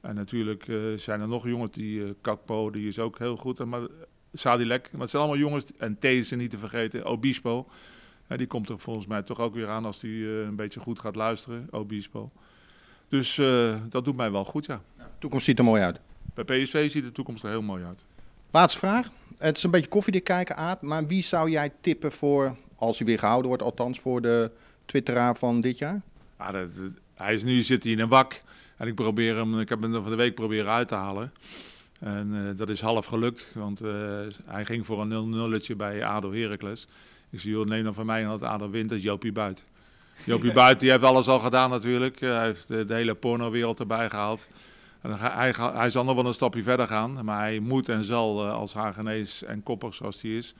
En 0.00 0.14
natuurlijk 0.14 0.64
zijn 0.96 1.20
er 1.20 1.28
nog 1.28 1.46
jongens, 1.46 1.72
die 1.72 2.14
Kakpo, 2.20 2.70
die 2.70 2.88
is 2.88 2.98
ook 2.98 3.18
heel 3.18 3.36
goed. 3.36 3.64
Maar 3.64 3.80
Sadilek, 4.32 4.88
maar 4.92 5.00
het 5.00 5.10
zijn 5.10 5.22
allemaal 5.22 5.40
jongens, 5.40 5.64
en 5.78 5.98
These 5.98 6.36
niet 6.36 6.50
te 6.50 6.58
vergeten, 6.58 7.04
Obispo. 7.04 7.68
die 8.26 8.46
komt 8.46 8.68
er 8.68 8.78
volgens 8.78 9.06
mij 9.06 9.22
toch 9.22 9.40
ook 9.40 9.54
weer 9.54 9.68
aan 9.68 9.84
als 9.84 10.00
hij 10.00 10.10
een 10.10 10.56
beetje 10.56 10.80
goed 10.80 10.98
gaat 10.98 11.16
luisteren, 11.16 11.68
Obispo. 11.70 12.30
Dus 13.08 13.40
dat 13.88 14.04
doet 14.04 14.16
mij 14.16 14.30
wel 14.30 14.44
goed, 14.44 14.66
ja. 14.66 14.82
De 14.96 15.04
toekomst 15.18 15.44
ziet 15.44 15.58
er 15.58 15.64
mooi 15.64 15.82
uit. 15.82 16.00
Bij 16.34 16.44
PSV 16.44 16.90
ziet 16.90 17.04
de 17.04 17.12
toekomst 17.12 17.44
er 17.44 17.50
heel 17.50 17.62
mooi 17.62 17.84
uit. 17.84 18.04
Laatste 18.50 18.78
vraag. 18.78 19.10
Het 19.40 19.56
is 19.56 19.62
een 19.62 19.70
beetje 19.70 19.88
koffiedik 19.88 20.24
kijken, 20.24 20.56
Aad. 20.56 20.82
Maar 20.82 21.06
wie 21.06 21.22
zou 21.22 21.50
jij 21.50 21.72
tippen 21.80 22.12
voor, 22.12 22.56
als 22.76 22.98
hij 22.98 23.06
weer 23.06 23.18
gehouden 23.18 23.48
wordt, 23.48 23.62
althans 23.62 24.00
voor 24.00 24.22
de 24.22 24.50
Twitteraar 24.84 25.36
van 25.36 25.60
dit 25.60 25.78
jaar? 25.78 26.00
Ja, 26.38 26.50
dat, 26.50 26.68
hij 27.14 27.34
is 27.34 27.42
nu 27.42 27.62
zit 27.62 27.82
hij 27.82 27.92
in 27.92 27.98
een 27.98 28.08
bak. 28.08 28.40
En 28.76 28.86
ik 28.86 28.94
probeer 28.94 29.36
hem, 29.36 29.60
ik 29.60 29.68
heb 29.68 29.82
hem 29.82 29.92
van 29.92 30.10
de 30.10 30.16
week 30.16 30.34
proberen 30.34 30.70
uit 30.70 30.88
te 30.88 30.94
halen. 30.94 31.32
En 32.00 32.32
uh, 32.32 32.56
dat 32.56 32.68
is 32.68 32.80
half 32.80 33.06
gelukt, 33.06 33.48
want 33.54 33.82
uh, 33.82 34.20
hij 34.44 34.64
ging 34.64 34.86
voor 34.86 35.00
een 35.00 35.60
0-0'tje 35.60 35.76
bij 35.76 36.04
ADO 36.04 36.32
Heracles. 36.32 36.86
Ik 37.30 37.40
zei, 37.40 37.52
joh, 37.52 37.66
neem 37.66 37.84
dan 37.84 37.94
van 37.94 38.06
mij 38.06 38.24
aan 38.24 38.30
dat 38.30 38.42
ADO 38.42 38.70
wint, 38.70 38.88
dat 38.88 38.98
is 38.98 39.04
Jopie 39.04 39.32
Buit. 39.32 39.64
Jopie 40.24 40.52
Buit, 40.60 40.80
die 40.80 40.90
heeft 40.90 41.02
alles 41.02 41.28
al 41.28 41.38
gedaan 41.38 41.70
natuurlijk. 41.70 42.20
hij 42.20 42.44
heeft 42.44 42.68
de, 42.68 42.84
de 42.84 42.94
hele 42.94 43.14
pornowereld 43.14 43.80
erbij 43.80 44.10
gehaald. 44.10 44.46
En 45.00 45.18
hij, 45.18 45.54
hij, 45.72 45.90
zal 45.90 46.04
nog 46.04 46.14
wel 46.14 46.26
een 46.26 46.34
stapje 46.34 46.62
verder 46.62 46.86
gaan, 46.86 47.24
maar 47.24 47.40
hij 47.40 47.58
moet 47.58 47.88
en 47.88 48.04
zal 48.04 48.46
uh, 48.46 48.52
als 48.52 48.74
Hagenees 48.74 49.42
en 49.42 49.62
kopper 49.62 49.94
zoals 49.94 50.22
hij 50.22 50.30
is. 50.30 50.54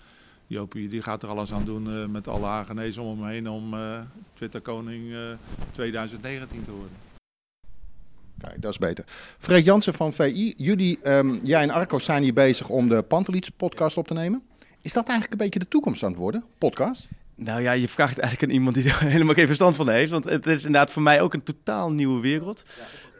Jopie 0.46 0.88
die 0.88 1.02
gaat 1.02 1.22
er 1.22 1.28
alles 1.28 1.52
aan 1.52 1.64
doen 1.64 1.88
uh, 1.88 2.06
met 2.06 2.28
alle 2.28 2.46
Hagenees 2.46 2.98
om 2.98 3.20
hem 3.20 3.28
heen 3.28 3.48
om 3.48 3.74
uh, 3.74 4.00
Twitterkoning 4.34 5.14
2019 5.70 6.64
te 6.64 6.70
worden. 6.70 6.96
Kijk, 8.40 8.62
dat 8.62 8.70
is 8.70 8.78
beter. 8.78 9.04
Freek 9.38 9.64
Jansen 9.64 9.94
van 9.94 10.12
VI, 10.12 10.54
jullie, 10.56 10.98
um, 11.02 11.40
jij 11.42 11.62
en 11.62 11.70
Arco 11.70 11.98
zijn 11.98 12.22
hier 12.22 12.32
bezig 12.32 12.68
om 12.68 12.88
de 12.88 13.02
Pantelits 13.02 13.48
podcast 13.48 13.96
op 13.96 14.06
te 14.06 14.14
nemen. 14.14 14.42
Is 14.82 14.92
dat 14.92 15.08
eigenlijk 15.08 15.32
een 15.32 15.46
beetje 15.46 15.58
de 15.58 15.68
toekomst 15.68 16.02
aan 16.02 16.10
het 16.10 16.18
worden, 16.18 16.44
podcast? 16.58 17.08
Nou 17.34 17.62
ja, 17.62 17.72
je 17.72 17.88
vraagt 17.88 18.18
eigenlijk 18.18 18.50
aan 18.50 18.58
iemand 18.58 18.74
die 18.74 18.84
er 18.84 19.00
helemaal 19.16 19.34
geen 19.34 19.46
verstand 19.46 19.76
van 19.76 19.88
heeft. 19.88 20.10
Want 20.10 20.24
het 20.24 20.46
is 20.46 20.64
inderdaad 20.64 20.90
voor 20.90 21.02
mij 21.02 21.20
ook 21.20 21.34
een 21.34 21.42
totaal 21.42 21.92
nieuwe 21.92 22.20
wereld. 22.20 22.64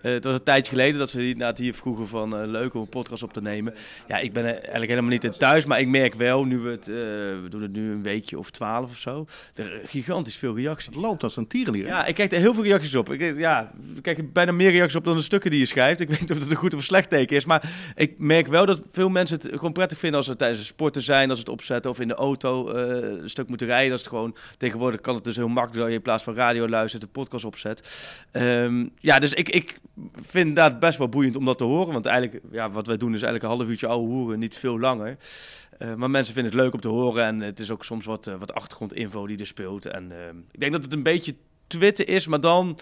Uh, 0.02 0.12
het 0.12 0.24
was 0.24 0.32
een 0.32 0.42
tijdje 0.42 0.72
geleden 0.72 0.98
dat 0.98 1.10
ze 1.10 1.20
inderdaad 1.20 1.58
hier 1.58 1.74
vroegen 1.74 2.08
van 2.08 2.40
uh, 2.40 2.46
leuk 2.46 2.74
om 2.74 2.80
een 2.80 2.88
podcast 2.88 3.22
op 3.22 3.32
te 3.32 3.42
nemen. 3.42 3.74
Ja, 4.08 4.18
ik 4.18 4.32
ben 4.32 4.44
er 4.44 4.54
eigenlijk 4.54 4.88
helemaal 4.88 5.10
niet 5.10 5.24
in 5.24 5.32
thuis, 5.32 5.64
maar 5.64 5.80
ik 5.80 5.88
merk 5.88 6.14
wel, 6.14 6.44
nu 6.44 6.58
we 6.58 6.70
het, 6.70 6.88
uh, 6.88 6.96
we 7.42 7.46
doen 7.48 7.62
het 7.62 7.72
nu 7.72 7.92
een 7.92 8.02
weekje 8.02 8.38
of 8.38 8.50
twaalf 8.50 8.90
of 8.90 8.98
zo, 8.98 9.26
er 9.54 9.80
gigantisch 9.84 10.36
veel 10.36 10.56
reacties. 10.56 10.86
Het 10.86 10.94
loopt 10.94 11.22
als 11.22 11.36
een 11.36 11.46
tierenlier. 11.46 11.86
Ja, 11.86 12.06
ik 12.06 12.14
krijg 12.14 12.32
er 12.32 12.38
heel 12.38 12.54
veel 12.54 12.62
reacties 12.62 12.94
op. 12.94 13.12
Ik, 13.12 13.38
ja, 13.38 13.72
ik 13.96 14.02
krijg 14.02 14.32
bijna 14.32 14.52
meer 14.52 14.70
reacties 14.70 14.96
op 14.96 15.04
dan 15.04 15.16
de 15.16 15.22
stukken 15.22 15.50
die 15.50 15.60
je 15.60 15.66
schrijft. 15.66 16.00
Ik 16.00 16.08
weet 16.10 16.20
niet 16.20 16.30
of 16.30 16.38
het 16.38 16.50
een 16.50 16.56
goed 16.56 16.72
of 16.72 16.78
een 16.78 16.84
slecht 16.84 17.10
teken 17.10 17.36
is, 17.36 17.44
maar 17.44 17.70
ik 17.94 18.14
merk 18.18 18.46
wel 18.46 18.66
dat 18.66 18.82
veel 18.90 19.08
mensen 19.08 19.36
het 19.36 19.48
gewoon 19.52 19.72
prettig 19.72 19.98
vinden 19.98 20.18
als 20.18 20.26
ze 20.26 20.36
tijdens 20.36 20.60
het 20.60 20.68
sporten 20.68 21.02
zijn, 21.02 21.30
als 21.30 21.38
ze 21.38 21.44
het 21.44 21.54
opzetten 21.54 21.90
of 21.90 22.00
in 22.00 22.08
de 22.08 22.14
auto 22.14 22.68
een 22.68 23.30
stuk 23.30 23.48
moeten 23.48 23.66
rijden. 23.66 23.90
Dat 23.90 23.98
is 23.98 24.04
het 24.04 24.14
gewoon, 24.14 24.36
tegenwoordig 24.56 25.00
kan 25.00 25.14
het 25.14 25.24
dus 25.24 25.36
heel 25.36 25.48
makkelijk 25.48 25.80
dat 25.80 25.88
je 25.88 25.94
in 25.94 26.02
plaats 26.02 26.22
van 26.22 26.34
radio 26.34 26.68
luistert 26.68 27.02
de 27.02 27.08
podcast 27.08 27.44
opzet. 27.44 27.88
Um, 28.32 28.90
ja, 28.98 29.18
dus 29.18 29.32
ik, 29.32 29.48
ik 29.48 29.78
vind 30.22 30.56
dat 30.56 30.80
best 30.80 30.98
wel 30.98 31.08
boeiend 31.08 31.36
om 31.36 31.44
dat 31.44 31.58
te 31.58 31.64
horen. 31.64 31.92
Want 31.92 32.06
eigenlijk, 32.06 32.44
ja, 32.50 32.70
wat 32.70 32.86
wij 32.86 32.96
doen 32.96 33.14
is 33.14 33.22
eigenlijk 33.22 33.44
een 33.44 33.58
half 33.58 33.70
uurtje 33.70 33.86
oude 33.86 34.06
hoeren, 34.12 34.38
niet 34.38 34.56
veel 34.56 34.78
langer. 34.78 35.16
Uh, 35.78 35.94
maar 35.94 36.10
mensen 36.10 36.34
vinden 36.34 36.52
het 36.52 36.60
leuk 36.62 36.72
om 36.72 36.80
te 36.80 36.88
horen 36.88 37.24
en 37.24 37.40
het 37.40 37.60
is 37.60 37.70
ook 37.70 37.84
soms 37.84 38.04
wat, 38.04 38.26
uh, 38.26 38.34
wat 38.38 38.54
achtergrondinfo 38.54 39.26
die 39.26 39.38
er 39.38 39.46
speelt. 39.46 39.86
En 39.86 40.10
uh, 40.10 40.16
ik 40.50 40.60
denk 40.60 40.72
dat 40.72 40.82
het 40.82 40.92
een 40.92 41.02
beetje 41.02 41.34
Twitter 41.66 42.08
is, 42.08 42.26
maar 42.26 42.40
dan 42.40 42.78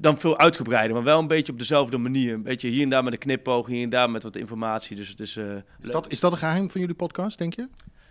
dan 0.00 0.18
veel 0.18 0.38
uitgebreider, 0.38 0.94
maar 0.94 1.04
wel 1.04 1.18
een 1.18 1.26
beetje 1.26 1.52
op 1.52 1.58
dezelfde 1.58 1.98
manier. 1.98 2.34
Een 2.34 2.42
beetje 2.42 2.68
hier 2.68 2.82
en 2.82 2.88
daar 2.88 3.04
met 3.04 3.12
een 3.12 3.18
knipoog, 3.18 3.66
hier 3.66 3.82
en 3.82 3.88
daar 3.88 4.10
met 4.10 4.22
wat 4.22 4.36
informatie. 4.36 4.96
Dus 4.96 5.08
het 5.08 5.20
is... 5.20 5.36
eh, 5.36 5.54
Is 5.54 5.90
dat, 5.90 6.10
is 6.10 6.20
dat 6.20 6.32
een 6.32 6.38
geheim 6.38 6.70
van 6.70 6.80
jullie 6.80 6.96
podcast, 6.96 7.38
denk 7.38 7.54
je? 7.54 7.68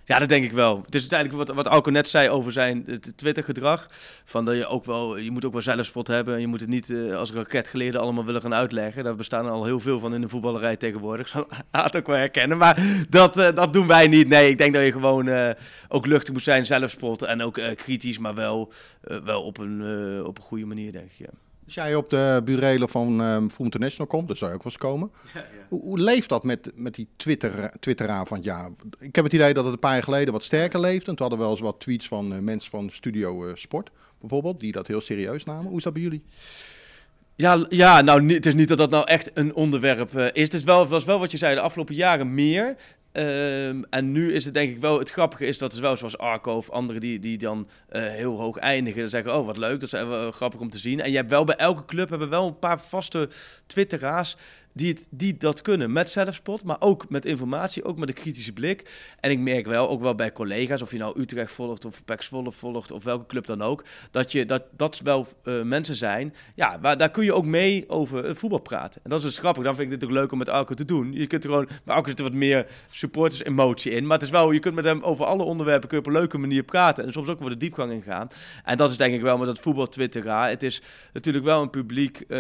Ja, 0.07 0.19
dat 0.19 0.29
denk 0.29 0.43
ik 0.43 0.51
wel. 0.51 0.81
Het 0.85 0.95
is 0.95 1.01
uiteindelijk 1.01 1.47
wat, 1.47 1.55
wat 1.55 1.67
Alco 1.67 1.91
net 1.91 2.07
zei 2.07 2.29
over 2.29 2.51
zijn 2.51 2.99
Twitter-gedrag. 3.15 3.87
Van 4.25 4.45
dat 4.45 4.55
je 4.55 4.67
ook 4.67 4.85
wel, 4.85 5.17
je 5.17 5.31
moet 5.31 5.45
ook 5.45 5.53
wel 5.53 5.61
zelfspot 5.61 6.07
hebben. 6.07 6.33
En 6.33 6.41
je 6.41 6.47
moet 6.47 6.59
het 6.59 6.69
niet 6.69 6.89
eh, 6.89 7.15
als 7.15 7.31
raketgeleerde 7.31 7.97
allemaal 7.97 8.25
willen 8.25 8.41
gaan 8.41 8.53
uitleggen. 8.53 9.03
Daar 9.03 9.15
bestaan 9.15 9.45
er 9.45 9.51
al 9.51 9.65
heel 9.65 9.79
veel 9.79 9.99
van 9.99 10.13
in 10.13 10.21
de 10.21 10.29
voetballerij 10.29 10.75
tegenwoordig. 10.75 11.27
Zal 11.31 11.47
het 11.71 11.95
ook 11.95 12.07
wel 12.07 12.15
herkennen. 12.15 12.57
Maar 12.57 13.05
dat, 13.09 13.37
eh, 13.37 13.55
dat 13.55 13.73
doen 13.73 13.87
wij 13.87 14.07
niet. 14.07 14.27
Nee, 14.27 14.49
ik 14.49 14.57
denk 14.57 14.73
dat 14.73 14.83
je 14.83 14.91
gewoon 14.91 15.27
eh, 15.27 15.51
ook 15.87 16.05
luchtig 16.05 16.33
moet 16.33 16.43
zijn, 16.43 16.65
zelfspot. 16.65 17.21
En 17.21 17.41
ook 17.41 17.59
kritisch, 17.75 18.17
maar 18.17 18.35
wel, 18.35 18.71
wel 19.01 19.43
op, 19.43 19.57
een, 19.57 19.81
op 20.25 20.37
een 20.37 20.43
goede 20.43 20.65
manier, 20.65 20.91
denk 20.91 21.11
ik. 21.17 21.27
Als 21.67 21.75
jij 21.75 21.95
op 21.95 22.09
de 22.09 22.41
burelen 22.45 22.89
van 22.89 23.21
ehm 23.21 23.41
Voetbal 23.41 23.65
International 23.65 24.07
komt, 24.07 24.27
dan 24.27 24.37
zou 24.37 24.51
je 24.51 24.57
ook 24.57 24.63
wel 24.63 24.71
eens 24.71 24.81
komen. 24.81 25.11
Hoe, 25.69 25.81
hoe 25.81 25.99
leeft 25.99 26.29
dat 26.29 26.43
met, 26.43 26.71
met 26.75 26.95
die 26.95 27.07
Twitter, 27.15 27.71
Twitteraar 27.79 28.25
van 28.27 28.41
jaar? 28.41 28.69
Ik 28.99 29.15
heb 29.15 29.23
het 29.23 29.33
idee 29.33 29.53
dat 29.53 29.63
het 29.63 29.73
een 29.73 29.79
paar 29.79 29.93
jaar 29.93 30.03
geleden 30.03 30.33
wat 30.33 30.43
sterker 30.43 30.79
leefde. 30.79 31.09
En 31.09 31.15
toen 31.15 31.27
hadden 31.27 31.37
we 31.37 31.43
wel 31.43 31.53
eens 31.53 31.61
wat 31.61 31.79
tweets 31.79 32.07
van 32.07 32.33
eh, 32.33 32.39
mensen 32.39 32.71
van 32.71 32.89
Studio 32.91 33.47
eh, 33.47 33.55
Sport, 33.55 33.89
bijvoorbeeld, 34.19 34.59
die 34.59 34.71
dat 34.71 34.87
heel 34.87 35.01
serieus 35.01 35.43
namen. 35.43 35.67
Hoe 35.67 35.77
is 35.77 35.83
dat 35.83 35.93
bij 35.93 36.01
jullie? 36.01 36.23
Ja, 37.35 37.65
ja 37.69 38.01
nou, 38.01 38.21
niet, 38.21 38.35
het 38.35 38.45
is 38.45 38.53
niet 38.53 38.67
dat 38.67 38.77
dat 38.77 38.89
nou 38.89 39.07
echt 39.07 39.31
een 39.33 39.55
onderwerp 39.55 40.15
eh, 40.15 40.25
is. 40.33 40.43
Het 40.43 40.53
is 40.53 40.63
wel, 40.63 40.79
het 40.79 40.89
was 40.89 41.05
wel 41.05 41.19
wat 41.19 41.31
je 41.31 41.37
zei, 41.37 41.55
de 41.55 41.61
afgelopen 41.61 41.95
jaren 41.95 42.33
meer. 42.33 42.75
Ehm, 43.17 43.81
en 43.89 44.11
nu 44.11 44.33
is 44.33 44.45
het 44.45 44.53
denk 44.53 44.71
ik 44.71 44.79
wel, 44.79 44.99
het 44.99 45.09
grappige 45.09 45.45
is 45.45 45.57
dat 45.57 45.73
is 45.73 45.79
wel 45.79 45.97
zoals 45.97 46.17
Arco 46.17 46.51
of 46.51 46.69
anderen 46.69 47.01
die, 47.01 47.19
die 47.19 47.37
dan 47.37 47.67
eh, 47.89 48.01
heel 48.01 48.39
hoog 48.39 48.57
eindigen. 48.57 49.01
Dan 49.01 49.09
zeggen, 49.09 49.35
oh 49.35 49.45
wat 49.45 49.57
leuk, 49.57 49.79
dat 49.79 49.93
is 49.93 50.01
wel 50.01 50.31
grappig 50.31 50.59
om 50.59 50.69
te 50.69 50.79
zien. 50.79 51.01
En 51.01 51.09
je 51.09 51.15
hebt 51.15 51.29
wel 51.29 51.43
bij 51.43 51.55
elke 51.55 51.85
club 51.85 52.09
hebben 52.09 52.29
wel 52.29 52.47
een 52.47 52.59
paar 52.59 52.81
vaste 52.81 53.29
twitteraars 53.65 54.35
die, 54.77 54.97
die 55.09 55.37
dat 55.37 55.61
kunnen. 55.61 55.91
Met 55.91 56.09
zelfspot, 56.09 56.63
maar 56.63 56.77
ook 56.79 57.09
met 57.09 57.25
informatie, 57.25 57.83
ook 57.83 57.97
met 57.97 58.09
een 58.09 58.15
kritische 58.15 58.53
blik. 58.53 58.89
En 59.19 59.31
ik 59.31 59.39
merk 59.39 59.65
wel, 59.65 59.89
ook 59.89 60.01
wel 60.01 60.15
bij 60.15 60.31
collega's, 60.31 60.81
of 60.81 60.91
je 60.91 60.97
nou 60.97 61.19
Utrecht 61.19 61.51
volgt 61.51 61.85
of 61.85 62.03
Zwolle 62.19 62.51
volgt 62.51 62.91
of 62.91 63.03
welke 63.03 63.25
club 63.25 63.45
dan 63.45 63.61
ook, 63.61 63.83
dat 64.11 64.31
je, 64.31 64.45
dat, 64.45 64.63
dat 64.71 64.99
wel 64.99 65.27
eh, 65.43 65.61
mensen 65.61 65.95
zijn, 65.95 66.33
ja, 66.55 66.79
waar, 66.79 66.97
daar 66.97 67.11
kun 67.11 67.23
je 67.23 67.33
ook 67.33 67.45
mee 67.45 67.89
over 67.89 68.25
eh, 68.25 68.35
voetbal 68.35 68.59
praten. 68.59 69.01
En 69.03 69.09
dat 69.09 69.19
is 69.19 69.25
dus 69.25 69.37
grappig, 69.37 69.63
dan 69.63 69.75
vind 69.75 69.87
ik 69.87 69.93
het 69.93 70.09
ook 70.09 70.15
leuk 70.15 70.31
om 70.31 70.37
met 70.37 70.49
Arco 70.49 70.73
te 70.73 70.85
doen. 70.85 71.13
Je 71.13 71.27
kunt 71.27 71.43
er 71.43 71.49
gewoon, 71.49 71.67
bij 71.83 71.95
Arco 71.95 72.09
zit 72.09 72.17
er 72.17 72.25
wat 72.25 72.33
meer 72.33 72.67
supporters 72.89 73.43
emotie 73.43 73.91
in, 73.91 74.05
maar 74.05 74.17
het 74.17 74.25
is 74.25 74.31
wel, 74.31 74.51
je 74.51 74.59
kunt 74.59 74.75
met 74.75 74.85
hem 74.85 75.01
over 75.01 75.25
alle 75.25 75.43
onderwerpen 75.43 75.87
kun 75.89 75.97
je 75.97 76.03
op 76.03 76.09
een 76.09 76.19
leuke 76.19 76.37
manier 76.37 76.63
praten 76.63 77.05
en 77.05 77.11
soms 77.11 77.27
ook 77.27 77.39
wel 77.39 77.49
de 77.49 77.57
diepgang 77.57 77.91
ingaan. 77.91 78.27
En 78.63 78.77
dat 78.77 78.89
is 78.89 78.97
denk 78.97 79.13
ik 79.13 79.21
wel 79.21 79.37
met 79.37 79.47
dat 79.47 79.59
voetbal 79.59 79.87
twitteraar. 79.87 80.49
Het 80.49 80.63
is 80.63 80.81
natuurlijk 81.13 81.45
wel 81.45 81.61
een 81.61 81.69
publiek 81.69 82.19
eh, 82.19 82.39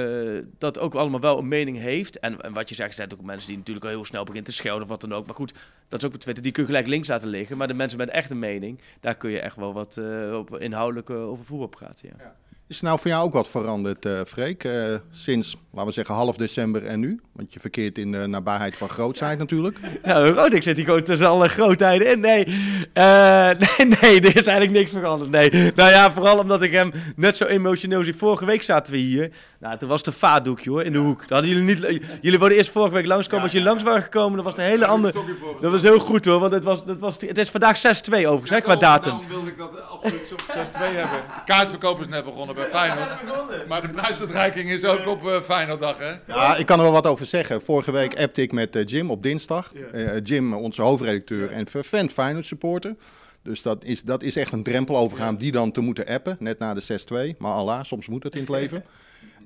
dat 0.57 0.79
ook 0.79 0.95
allemaal 0.95 1.19
wel 1.19 1.37
een 1.37 1.47
mening 1.47 1.77
heeft. 1.77 2.19
En, 2.27 2.41
en 2.41 2.53
wat 2.53 2.69
je 2.69 2.75
zegt, 2.75 2.95
zijn 2.95 3.13
ook 3.13 3.21
mensen 3.21 3.47
die 3.47 3.57
natuurlijk 3.57 3.85
al 3.85 3.91
heel 3.91 4.05
snel 4.05 4.23
beginnen 4.23 4.51
te 4.51 4.57
schelden 4.57 4.83
of 4.83 4.89
wat 4.89 5.01
dan 5.01 5.13
ook. 5.13 5.25
Maar 5.25 5.35
goed, 5.35 5.53
dat 5.87 5.99
is 5.99 6.07
ook 6.07 6.13
op 6.13 6.19
Twitter, 6.19 6.43
die 6.43 6.51
kun 6.51 6.61
je 6.61 6.69
gelijk 6.69 6.87
links 6.87 7.07
laten 7.07 7.27
liggen. 7.27 7.57
Maar 7.57 7.67
de 7.67 7.73
mensen 7.73 7.97
met 7.97 8.09
echt 8.09 8.29
een 8.29 8.39
mening, 8.39 8.81
daar 8.99 9.15
kun 9.15 9.29
je 9.29 9.39
echt 9.39 9.55
wel 9.55 9.73
wat 9.73 9.97
eh, 9.97 10.33
op 10.33 10.59
inhoudelijk 10.59 11.09
eh, 11.09 11.29
over 11.29 11.45
voetbal 11.45 11.67
praten. 11.67 12.09
Ja. 12.17 12.35
Is 12.67 12.77
er 12.77 12.83
nou 12.83 12.99
voor 12.99 13.11
jou 13.11 13.23
ook 13.25 13.33
wat 13.33 13.49
veranderd, 13.49 14.05
eh 14.05 14.19
Freek? 14.27 14.63
Eh, 14.63 14.73
sinds, 15.11 15.55
laten 15.71 15.87
we 15.87 15.93
zeggen, 15.93 16.15
half 16.15 16.35
december 16.37 16.85
en 16.85 16.99
nu? 16.99 17.19
Want 17.33 17.53
je 17.53 17.59
verkeert 17.59 17.97
in 17.97 18.11
de 18.11 18.27
nabijheid 18.27 18.75
van 18.77 18.89
grootheid 18.89 19.37
natuurlijk. 19.37 19.77
Ja, 20.03 20.29
rood, 20.29 20.53
ik 20.53 20.63
zit 20.63 20.75
hier 20.75 20.85
gewoon 20.85 21.03
tussen 21.03 21.27
alle 21.27 21.47
grootheden 21.47 22.11
in. 22.11 22.19
Nee, 22.19 22.45
Eh, 22.93 23.49
nee, 23.77 23.87
nee, 24.01 24.19
er 24.21 24.35
is 24.35 24.47
eigenlijk 24.47 24.71
niks 24.71 24.91
veranderd. 24.91 25.31
Nee, 25.31 25.49
nou 25.75 25.89
ja, 25.89 26.11
vooral 26.11 26.39
omdat 26.39 26.61
ik 26.61 26.71
hem 26.71 26.91
net 27.15 27.37
zo 27.37 27.45
emotioneel 27.45 28.01
zie. 28.03 28.15
Vorige 28.15 28.45
week 28.45 28.63
zaten 28.63 28.93
we 28.93 28.99
hier. 28.99 29.31
Nou, 29.59 29.77
toen 29.77 29.89
was 29.89 29.97
het 29.97 30.07
een 30.07 30.13
vaatdoekje 30.13 30.69
hoor, 30.69 30.83
in 30.83 30.91
de 30.91 30.97
hoek. 30.97 31.19
Dat 31.19 31.29
hadden 31.29 31.49
jullie 31.49 31.75
niet. 31.75 32.01
Jullie 32.21 32.39
wilden 32.39 32.57
eerst 32.57 32.71
vorige 32.71 32.93
week 32.93 33.05
langskomen. 33.05 33.43
Als 33.43 33.51
jullie 33.51 33.67
langs 33.67 33.83
waren 33.83 34.01
gekomen, 34.03 34.35
dan 34.35 34.43
was 34.45 34.53
het 34.53 34.61
een 34.63 34.69
hele 34.69 34.85
andere. 34.85 35.21
Dat 35.61 35.71
was 35.71 35.81
heel 35.83 35.99
goed 35.99 36.25
hoor, 36.25 36.39
want 36.39 36.51
het, 36.53 36.63
was, 36.63 36.81
het, 36.85 36.99
was, 36.99 37.15
het 37.19 37.37
is 37.37 37.49
vandaag 37.49 37.77
6-2 37.77 37.81
overigens, 38.11 38.49
hè, 38.49 38.61
qua 38.61 38.75
datum. 38.75 39.11
Daarom 39.11 39.29
wilde 39.29 39.49
ik 39.49 39.57
dat 39.57 39.89
absoluut 39.89 40.31
op 40.31 40.41
6-2 40.41 40.51
hebben. 40.79 41.19
Kaartverkoop 41.45 41.99
is 41.99 42.07
net 42.07 42.25
begonnen 42.25 42.55
bij 42.57 42.69
Feyenoord. 42.69 43.67
Maar 43.67 43.81
de 43.81 43.89
prijsuitreiking 43.89 44.69
is 44.69 44.83
ook 44.85 45.07
op 45.07 45.23
uh, 45.23 45.41
Feyenoorddag, 45.41 45.97
hè? 45.97 46.13
Ja, 46.33 46.55
ik 46.55 46.65
kan 46.65 46.77
er 46.77 46.83
wel 46.83 46.93
wat 46.93 47.07
over 47.07 47.25
zeggen. 47.25 47.61
Vorige 47.61 47.91
week 47.91 48.19
appte 48.19 48.41
ik 48.41 48.51
met 48.51 48.75
eh, 48.75 48.85
Jim 48.85 49.11
op 49.11 49.23
dinsdag. 49.23 49.73
Eh, 49.91 50.23
Jim, 50.23 50.53
onze 50.53 50.81
hoofdredacteur 50.81 51.51
en 51.51 51.67
vervent 51.67 52.11
Feyenoord 52.13 52.45
supporter. 52.45 52.95
Dus 53.43 53.61
dat 53.61 53.83
is, 53.83 54.01
dat 54.01 54.23
is 54.23 54.35
echt 54.35 54.51
een 54.51 54.63
drempel 54.63 54.97
overgaan 54.97 55.37
die 55.37 55.51
dan 55.51 55.71
te 55.71 55.81
moeten 55.81 56.05
appen. 56.07 56.35
Net 56.39 56.59
na 56.59 56.73
de 56.73 57.31
6-2. 57.33 57.37
Maar 57.37 57.53
Allah, 57.53 57.83
soms 57.83 58.07
moet 58.07 58.23
het 58.23 58.33
in 58.33 58.39
het 58.39 58.49
leven. 58.49 58.83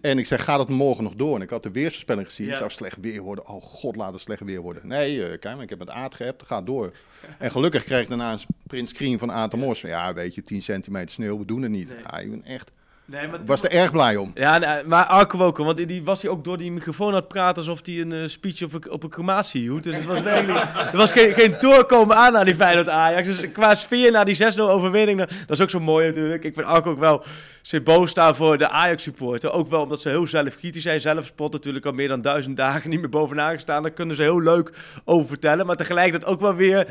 En 0.01 0.17
ik 0.17 0.25
zeg, 0.25 0.43
gaat 0.43 0.59
het 0.59 0.69
morgen 0.69 1.03
nog 1.03 1.13
door? 1.15 1.36
En 1.36 1.41
ik 1.41 1.49
had 1.49 1.63
de 1.63 1.71
weersvoorspelling 1.71 2.27
gezien. 2.27 2.45
Het 2.45 2.53
Ja. 2.55 2.59
zou 2.62 2.71
slecht 2.71 2.97
weer 3.01 3.21
worden. 3.21 3.47
Oh 3.47 3.62
god, 3.62 3.95
laat 3.95 4.13
het 4.13 4.21
slecht 4.21 4.41
weer 4.41 4.62
worden. 4.62 4.88
Nee, 4.88 5.23
eh, 5.23 5.39
kijk 5.39 5.53
maar, 5.55 5.63
ik 5.63 5.69
heb 5.69 5.79
met 5.79 5.89
Aad 5.89 6.15
geappt. 6.15 6.39
Het 6.39 6.49
gaat 6.49 6.65
door. 6.65 6.91
En 7.38 7.51
gelukkig 7.51 7.83
kreeg 7.83 8.01
ik 8.01 8.07
daarna 8.09 8.31
een 8.31 8.39
print 8.67 8.89
screen 8.89 9.19
van 9.19 9.31
Aad 9.31 9.51
de 9.51 9.57
Mos. 9.57 9.79
Van, 9.79 9.89
Ja, 9.89 10.13
weet 10.13 10.36
je, 10.36 10.41
10 10.41 10.62
centimeter 10.63 11.09
sneeuw, 11.09 11.38
we 11.38 11.45
doen 11.45 11.62
het 11.62 11.71
niet. 11.71 11.89
Ja, 12.12 12.17
ik 12.17 12.29
ben 12.29 12.43
echt... 12.45 12.71
Nee, 13.12 13.28
maar 13.28 13.39
Ik 13.39 13.47
was 13.47 13.63
er 13.63 13.71
erg 13.71 13.91
blij 13.91 14.15
om. 14.17 14.32
Ja, 14.36 14.58
nee, 14.58 14.84
maar 14.86 15.06
Arco 15.06 15.39
ook, 15.39 15.58
want 15.58 15.88
die- 15.88 16.04
was 16.04 16.21
hij 16.21 16.32
ook 16.32 16.43
door 16.43 16.58
die 16.58 16.71
microfoon 16.71 17.08
aan 17.08 17.13
het 17.15 17.28
praten 17.28 17.58
alsof 17.58 17.80
hij 17.84 18.00
een 18.00 18.12
eh, 18.12 18.28
speech 18.28 18.63
op 18.63 18.74
een, 18.74 18.91
op 18.91 19.04
een 19.04 19.10
crematie 19.10 19.62
hield. 19.62 19.84
Dus 19.84 19.95
het 19.95 20.06
was 20.06 20.21
werkelijk, 20.21 20.65
er 20.91 20.97
was 20.97 21.12
geen, 21.12 21.34
geen 21.34 21.56
doorkomen 21.60 22.15
aan 22.15 22.34
naar 22.34 22.45
die 22.45 22.56
Feyenoord 22.56 22.89
Ajax. 22.89 23.28
Dus 23.28 23.52
qua 23.52 23.76
sfeer 23.76 24.12
na 24.12 24.24
die 24.24 24.38
6-0 24.54 24.58
overwinning, 24.58 25.19
dat 25.19 25.30
dat 25.30 25.50
is 25.58 25.62
ook 25.62 25.69
zo 25.69 25.80
mooi 25.80 26.08
natuurlijk. 26.08 26.43
Ik 26.43 26.54
vind 26.54 26.65
Arco 26.65 26.89
ook 26.91 27.00
wel 27.00 27.24
symbool 27.62 28.08
staan 28.08 28.36
voor 28.36 28.58
de 28.58 28.69
Ajax 28.69 29.04
supporter. 29.04 29.52
Ook 29.52 29.69
wel 29.69 29.82
omdat 29.82 30.02
ze 30.02 30.10
heel 30.10 30.28
zelfkritisch 30.28 30.84
zijn. 30.84 31.02
Zelfspot 31.02 31.52
natuurlijk 31.52 31.86
al 31.86 31.91
meer 31.91 32.08
dan 32.08 32.21
duizend 32.21 32.58
dagen 32.58 32.89
niet 32.89 33.00
meer 33.00 33.10
bovenaan 33.10 33.54
gestaan. 33.54 33.82
Daar 33.82 33.91
kunnen 33.91 34.15
ze 34.15 34.21
heel 34.21 34.41
leuk 34.41 34.71
over 35.06 35.28
vertellen. 35.28 35.65
Maar 35.65 35.76
tegelijkertijd 35.76 36.32
ook 36.32 36.41
wel 36.41 36.56
weer 36.56 36.88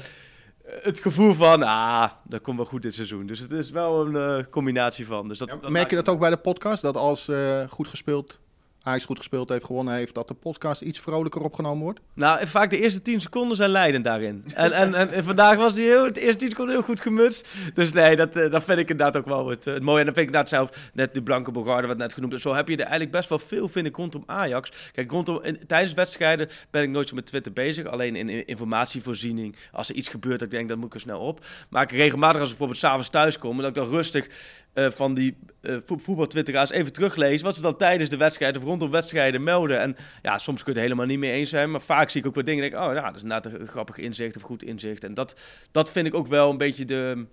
het 0.82 1.00
gevoel 1.00 1.34
van, 1.34 1.62
ah, 1.62 2.10
dat 2.24 2.40
komt 2.40 2.56
wel 2.56 2.66
goed 2.66 2.82
dit 2.82 2.94
seizoen. 2.94 3.26
Dus 3.26 3.38
het 3.38 3.52
is 3.52 3.70
wel 3.70 4.06
een 4.06 4.16
eh, 4.16 4.44
combinatie 4.50 5.06
van. 5.06 5.28
Dus 5.28 5.38
dat, 5.38 5.48
Ja, 5.48 5.56
dat 5.56 5.70
merk 5.70 5.90
je 5.90 5.96
dat 5.96 6.08
ook 6.08 6.18
bij 6.20 6.30
de 6.30 6.36
podcast? 6.36 6.82
Dat 6.82 6.96
als 6.96 7.28
eh, 7.28 7.68
goed 7.68 7.88
gespeeld, 7.88 8.38
Ajax 8.82 9.04
goed 9.04 9.18
gespeeld 9.18 9.48
heeft, 9.48 9.64
gewonnen 9.64 9.94
heeft, 9.94 10.14
dat 10.14 10.28
de 10.28 10.34
podcast 10.34 10.80
iets 10.80 10.98
vrolijker 10.98 11.40
opgenomen 11.40 11.82
wordt? 11.82 12.00
Nou, 12.14 12.46
vaak 12.46 12.70
de 12.70 12.80
eerste 12.80 13.02
10 13.02 13.20
seconden 13.20 13.56
zijn 13.56 13.70
leidend 13.70 14.04
daarin. 14.04 14.44
En, 14.54 14.72
en, 14.72 14.94
en, 14.94 15.24
vandaag 15.24 15.56
was 15.56 15.74
die 15.74 15.86
heel, 15.86 16.12
de 16.12 16.20
eerste 16.20 16.38
10 16.38 16.50
seconden 16.50 16.74
heel 16.74 16.84
goed 16.84 17.00
gemutst. 17.00 17.54
Dus 17.74 17.92
nee, 17.92 18.16
dat, 18.16 18.36
eh, 18.36 18.50
dat 18.50 18.64
vind 18.64 18.78
ik 18.78 18.90
inderdaad 18.90 19.16
ook 19.16 19.26
wel 19.26 19.48
het, 19.48 19.66
eh, 19.66 19.78
mooie. 19.78 19.98
En 19.98 20.04
dan 20.04 20.14
vind 20.14 20.28
ik 20.28 20.34
inderdaad 20.34 20.48
zelf, 20.48 20.90
net 20.92 21.14
de 21.14 21.22
Blanke 21.22 21.50
Bogarde 21.50 21.86
wat 21.86 21.96
net 21.96 22.14
genoemd. 22.14 22.40
Zo 22.40 22.54
heb 22.54 22.68
je 22.68 22.74
er 22.74 22.80
eigenlijk 22.80 23.10
best 23.10 23.28
wel 23.28 23.38
veel, 23.38 23.68
vind 23.68 23.86
ik, 23.86 23.96
rondom 23.96 24.22
Ajax. 24.26 24.90
Kijk, 24.92 25.10
rondom, 25.10 25.40
tijdens 25.66 25.94
wedstrijden 25.94 26.48
ben 26.70 26.82
ik 26.82 26.88
nooit 26.88 27.08
zo 27.08 27.14
met 27.14 27.26
Twitter 27.26 27.52
bezig. 27.52 27.86
Alleen 27.86 28.16
in, 28.16 28.28
in 28.28 28.46
informatievoorziening. 28.46 29.56
Als 29.72 29.88
er 29.88 29.94
iets 29.94 30.08
gebeurt, 30.08 30.38
dat 30.38 30.48
ik 30.48 30.54
denk, 30.54 30.68
dat 30.68 30.78
moet 30.78 30.86
ik 30.86 30.94
er 30.94 31.00
snel 31.00 31.20
op. 31.20 31.46
Maar 31.70 31.82
ik 31.82 31.90
regelmatig, 31.90 32.40
als 32.40 32.50
ik 32.50 32.56
bijvoorbeeld 32.56 32.78
s'avonds 32.78 33.08
thuis 33.08 33.38
kom, 33.38 33.56
dat 33.56 33.66
ik 33.66 33.74
dan 33.74 33.88
rustig 33.88 34.26
eh, 34.72 34.90
van 34.90 35.14
die 35.14 35.36
vo- 35.62 35.98
voetbaltwitteraars 35.98 36.70
even 36.70 36.92
teruglees. 36.92 37.42
Wat 37.42 37.54
ze 37.54 37.62
dan 37.62 37.76
tijdens 37.76 38.10
de 38.10 38.16
wedstrijd 38.16 38.56
of 38.56 38.62
rondom 38.70 38.90
wedstrijden 38.90 39.42
melden. 39.42 39.80
En 39.80 39.96
ja, 40.22 40.38
soms 40.38 40.62
kun 40.62 40.72
je 40.72 40.78
het 40.78 40.88
helemaal 40.88 41.06
niet 41.06 41.18
mee 41.18 41.32
eens 41.32 41.50
zijn. 41.50 41.70
Maar 41.70 41.80
vaak 41.80 42.10
zie 42.10 42.20
ik 42.20 42.26
ook 42.26 42.34
wat 42.34 42.46
dingen 42.46 42.64
en 42.64 42.70
denk 42.70 42.82
ik, 42.82 42.88
oh 42.88 42.94
ja, 42.94 43.06
dat 43.06 43.16
is 43.16 43.22
inderdaad 43.22 43.52
een 43.52 43.68
grappig 43.68 43.98
inzicht 43.98 44.36
of 44.36 44.42
goed 44.42 44.62
inzicht. 44.62 45.04
En 45.04 45.14
dat, 45.14 45.36
dat 45.70 45.90
vind 45.90 46.06
ik 46.06 46.14
ook 46.14 46.26
wel 46.26 46.50
een 46.50 46.58
beetje 46.58 46.84
de 46.84 47.26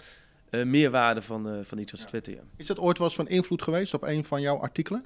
eh, 0.50 0.64
meerwaarde 0.64 1.22
van, 1.22 1.50
eh, 1.50 1.54
van 1.64 1.78
iets 1.78 1.92
als 1.92 2.02
Twitter. 2.02 2.34
Ja. 2.34 2.40
Is 2.56 2.68
dat 2.68 2.80
ooit 2.80 2.98
wel 2.98 3.08
eens 3.08 3.16
van 3.16 3.28
invloed 3.28 3.62
geweest 3.62 3.94
op 3.94 4.04
een 4.04 4.26
van 4.26 4.42
jouw 4.42 4.58
artikelen? 4.58 5.06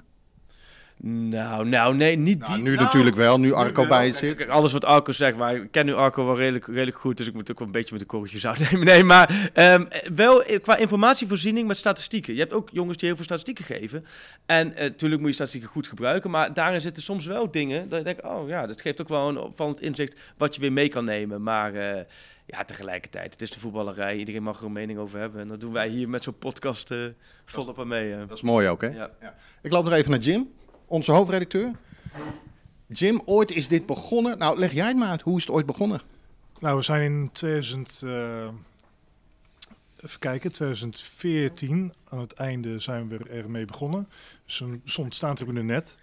Nou, 1.04 1.68
nou, 1.68 1.94
nee, 1.96 2.16
niet 2.16 2.38
Nou, 2.38 2.52
die. 2.54 2.62
nu 2.62 2.70
nou, 2.70 2.82
natuurlijk 2.82 3.16
wel, 3.16 3.40
nu 3.40 3.52
Arco 3.52 3.86
bij 3.86 4.02
Kijk, 4.02 4.14
zit. 4.14 4.36
kijk, 4.36 4.48
alles 4.48 4.72
wat 4.72 4.84
Arco 4.84 5.12
zegt, 5.12 5.36
maar 5.36 5.54
ik 5.54 5.70
ken 5.70 5.86
nu 5.86 5.94
Arco 5.94 6.24
wel 6.26 6.36
redelijk, 6.36 6.66
redelijk 6.66 6.96
goed, 6.96 7.16
dus 7.16 7.26
ik 7.26 7.34
moet 7.34 7.50
ook 7.50 7.58
wel 7.58 7.66
een 7.66 7.72
beetje 7.72 7.90
met 7.90 8.00
de 8.00 8.06
korreltjes 8.06 8.46
uitnemen. 8.58 8.86
Nee, 8.86 9.04
maar 9.04 9.50
ehm, 9.54 9.84
wel 10.14 10.42
eh, 10.42 10.60
qua 10.60 10.76
informatievoorziening 10.76 11.68
met 11.68 11.76
statistieken. 11.76 12.34
Je 12.34 12.40
hebt 12.40 12.52
ook 12.52 12.68
jongens 12.72 12.96
die 12.96 13.06
heel 13.06 13.16
veel 13.16 13.24
statistieken 13.24 13.64
geven. 13.64 14.04
En 14.46 14.68
natuurlijk 14.76 15.20
moet 15.20 15.28
je 15.28 15.34
statistieken 15.34 15.70
goed 15.70 15.86
gebruiken, 15.88 16.30
maar 16.30 16.54
daarin 16.54 16.80
zitten 16.80 17.02
soms 17.02 17.26
wel 17.26 17.50
dingen 17.50 17.88
dat 17.88 17.98
je 17.98 18.04
denkt, 18.04 18.22
oh 18.22 18.48
ja, 18.48 18.66
dat 18.66 18.80
geeft 18.80 19.00
ook 19.00 19.08
wel 19.08 19.28
een 19.28 19.38
opvallend 19.38 19.80
inzicht 19.80 20.16
wat 20.36 20.54
je 20.54 20.60
weer 20.60 20.72
mee 20.72 20.88
kan 20.88 21.04
nemen. 21.04 21.42
Maar 21.42 21.74
eh, 21.74 22.02
ja, 22.46 22.64
tegelijkertijd, 22.64 23.32
het 23.32 23.42
is 23.42 23.50
de 23.50 23.58
voetballerij, 23.60 24.16
iedereen 24.16 24.42
mag 24.42 24.58
er 24.58 24.66
een 24.66 24.72
mening 24.72 24.98
over 24.98 25.18
hebben. 25.18 25.40
En 25.40 25.48
dat 25.48 25.60
doen 25.60 25.72
wij 25.72 25.88
hier 25.88 26.08
met 26.08 26.22
zo'n 26.22 26.38
podcast 26.38 26.90
eh, 26.90 26.98
volop 27.44 27.80
aan 27.80 27.88
mee. 27.88 28.12
eh. 28.12 28.18
Dat 28.18 28.36
is 28.36 28.42
mooi 28.42 28.68
ook, 28.68 28.80
hè? 28.80 28.88
Ja. 28.88 29.10
Ik 29.62 29.72
loop 29.72 29.84
nog 29.84 29.92
even 29.92 30.10
naar 30.10 30.20
Jim, 30.20 30.48
onze 30.92 31.12
hoofdredacteur. 31.12 31.70
Jim, 32.86 33.22
ooit 33.24 33.50
is 33.50 33.68
dit 33.68 33.86
begonnen. 33.86 34.38
Nou, 34.38 34.58
leg 34.58 34.72
jij 34.72 34.86
het 34.86 34.96
maar 34.96 35.08
uit. 35.08 35.22
Hoe 35.22 35.36
is 35.36 35.44
het 35.44 35.54
ooit 35.54 35.66
begonnen? 35.66 36.00
Nou, 36.58 36.76
we 36.76 36.82
zijn 36.82 37.02
in 37.02 37.30
2000, 37.32 38.02
eh, 38.04 38.48
even 39.96 40.18
kijken, 40.18 40.52
2014 40.52 41.92
aan 42.08 42.18
het 42.18 42.32
einde 42.32 42.80
zijn 42.80 43.08
we 43.08 43.18
ermee 43.18 43.64
begonnen. 43.64 44.08
Dus 44.44 44.62
stond 44.84 45.14
Staantribune 45.14 45.62
net. 45.62 45.96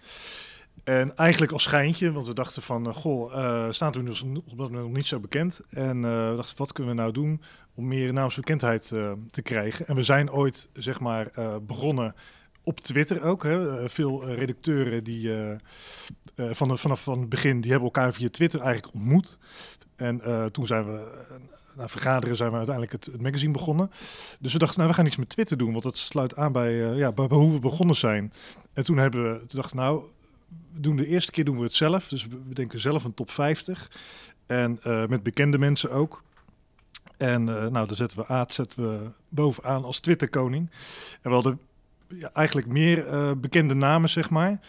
En 0.84 1.16
eigenlijk 1.16 1.52
als 1.52 1.62
schijntje, 1.62 2.12
want 2.12 2.26
we 2.26 2.34
dachten 2.34 2.62
van, 2.62 2.86
eh, 2.86 2.94
goh, 2.94 3.34
uh, 3.34 3.66
Staantribune 3.70 4.10
was 4.10 4.22
op 4.22 4.58
dat 4.58 4.70
moment 4.70 4.82
nog 4.82 4.96
niet 4.96 5.06
zo 5.06 5.20
bekend. 5.20 5.60
En 5.70 6.04
eh, 6.04 6.30
we 6.30 6.36
dachten, 6.36 6.56
wat 6.56 6.72
kunnen 6.72 6.94
we 6.94 7.00
nou 7.00 7.12
doen 7.12 7.42
om 7.74 7.88
meer 7.88 8.12
naamsbekendheid 8.12 8.90
eh, 8.90 9.12
te 9.30 9.42
krijgen? 9.42 9.86
En 9.86 9.94
we 9.94 10.02
zijn 10.02 10.30
ooit, 10.30 10.68
zeg 10.72 11.00
maar, 11.00 11.26
eh, 11.26 11.56
begonnen 11.62 12.14
op 12.62 12.80
Twitter 12.80 13.22
ook. 13.22 13.42
Hè. 13.42 13.78
Eh, 13.78 13.88
veel 13.88 14.22
eh, 14.22 14.34
redacteuren 14.36 15.04
die 15.04 15.34
eh, 15.34 15.56
van 16.36 16.78
vanaf 16.78 17.02
van 17.02 17.20
het 17.20 17.28
begin, 17.28 17.60
die 17.60 17.70
hebben 17.70 17.88
elkaar 17.88 18.12
via 18.12 18.28
Twitter 18.30 18.60
eigenlijk 18.60 18.94
ontmoet. 18.94 19.38
En 19.96 20.20
toen 20.52 20.66
zijn 20.66 20.84
we, 20.84 21.24
na 21.76 21.88
vergaderen 21.88 22.36
zijn 22.36 22.50
we 22.50 22.56
uiteindelijk 22.56 23.04
het, 23.04 23.20
magazine 23.20 23.52
begonnen. 23.52 23.90
Dus 24.40 24.52
we 24.52 24.58
dachten, 24.58 24.76
nou 24.78 24.90
we 24.90 24.96
gaan 24.96 25.06
iets 25.06 25.16
met 25.16 25.28
Twitter 25.28 25.56
doen, 25.56 25.70
want 25.72 25.82
dat 25.82 25.98
sluit 25.98 26.36
aan 26.36 26.52
bij, 26.52 26.72
ja, 26.74 27.12
bij, 27.12 27.26
hoe 27.28 27.52
we 27.52 27.58
begonnen 27.58 27.96
zijn. 27.96 28.32
En 28.72 28.84
toen 28.84 28.96
hebben 28.96 29.32
we, 29.32 29.38
toen 29.38 29.60
dachten 29.60 29.76
we, 29.76 29.82
nou, 29.82 30.02
we 30.72 30.80
doen 30.80 30.96
de 30.96 31.06
eerste 31.06 31.30
keer 31.30 31.44
doen 31.44 31.56
we 31.56 31.62
het 31.62 31.74
zelf. 31.74 32.08
Dus 32.08 32.26
we 32.26 32.36
bedenken 32.36 32.80
zelf 32.80 33.04
een 33.04 33.14
top 33.14 33.30
50. 33.30 33.90
En 34.46 34.78
met 35.08 35.22
bekende 35.22 35.58
mensen 35.58 35.90
ook. 35.90 36.22
En 37.20 37.48
eh, 37.48 37.66
nou, 37.70 37.86
dan 37.86 37.96
zetten 37.96 38.18
we 38.18 38.26
Aad 38.26 38.52
zetten 38.52 38.82
we 38.82 39.10
bovenaan 39.28 39.84
als 39.84 40.00
Twitter-koning. 40.00 40.70
En 41.22 41.30
we 41.30 41.34
hadden 41.34 41.60
eigenlijk 42.32 42.66
meer 42.66 43.06
eh, 43.06 43.30
bekende 43.36 43.74
namen, 43.74 44.08
zeg 44.08 44.30
maar. 44.30 44.60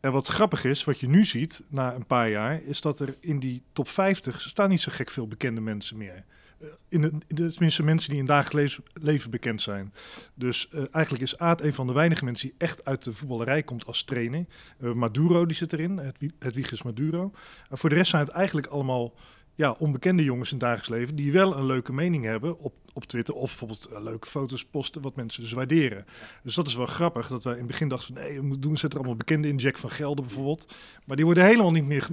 En 0.00 0.12
wat 0.12 0.26
grappig 0.26 0.64
is, 0.64 0.84
wat 0.84 1.00
je 1.00 1.08
nu 1.08 1.24
ziet 1.24 1.62
na 1.68 1.94
een 1.94 2.06
paar 2.06 2.30
jaar, 2.30 2.62
is 2.62 2.80
dat 2.80 3.00
er 3.00 3.16
in 3.20 3.38
die 3.38 3.62
top 3.72 3.88
50 3.88 4.40
staan 4.40 4.68
niet 4.68 4.80
zo 4.80 4.92
gek 4.94 5.10
veel 5.10 5.28
bekende 5.28 5.60
mensen 5.60 5.96
meer. 5.96 6.24
Eh, 6.58 6.66
In 6.88 7.00
de, 7.00 7.12
in 7.26 7.36
de, 7.36 7.52
tenminste, 7.52 7.82
mensen 7.82 8.10
die 8.10 8.18
in 8.18 8.24
het 8.24 8.34
dagelijks 8.34 8.78
leven, 8.92 9.30
bekend 9.30 9.62
zijn. 9.62 9.92
Dus 10.34 10.68
eh, 10.68 10.84
eigenlijk 10.90 11.24
is 11.24 11.38
Aad 11.38 11.62
een 11.62 11.74
van 11.74 11.86
de 11.86 11.92
weinige 11.92 12.24
mensen 12.24 12.48
die 12.48 12.56
echt 12.58 12.84
uit 12.84 13.04
de 13.04 13.12
voetballerij 13.12 13.62
komt 13.62 13.86
als 13.86 14.04
trainer. 14.04 14.44
Maduro 14.78 15.46
die 15.46 15.56
zit 15.56 15.72
erin, 15.72 15.98
het, 15.98 16.16
Hedwiges 16.38 16.82
Maduro. 16.82 17.32
En 17.70 17.78
voor 17.78 17.88
de 17.88 17.94
rest 17.94 18.10
zijn 18.10 18.24
het 18.24 18.32
eigenlijk 18.32 18.66
allemaal 18.66 19.14
ja, 19.60 19.74
onbekende 19.78 20.24
jongens 20.24 20.52
in 20.52 20.58
dagelijks 20.58 20.88
leven 20.88 21.16
die 21.16 21.32
wel 21.32 21.56
een 21.56 21.66
leuke 21.66 21.92
mening 21.92 22.24
hebben 22.24 22.58
op, 22.58 22.74
op 22.92 23.04
Twitter 23.04 23.34
of 23.34 23.48
bijvoorbeeld 23.48 23.86
eh, 23.86 24.02
leuke 24.02 24.26
foto's 24.26 24.64
posten 24.64 25.02
wat 25.02 25.16
mensen 25.16 25.42
dus 25.42 25.52
waarderen. 25.52 26.06
Dus 26.42 26.54
dat 26.54 26.66
is 26.66 26.74
wel 26.74 26.86
grappig 26.86 27.28
dat 27.28 27.44
wij 27.44 27.52
in 27.52 27.58
het 27.58 27.68
begin 27.68 27.88
dachten 27.88 28.14
van 28.14 28.24
nee, 28.24 28.34
we 28.34 28.42
moeten 28.42 28.60
doen, 28.60 28.76
zet 28.76 28.92
er 28.92 28.98
allemaal 28.98 29.16
bekende 29.16 29.48
in, 29.48 29.56
Jack 29.56 29.78
van 29.78 29.90
Gelder 29.90 30.24
bijvoorbeeld. 30.24 30.74
Maar 31.06 31.16
die 31.16 31.24
worden 31.24 31.44
helemaal 31.44 31.70
niet 31.70 31.84
meer, 31.84 32.08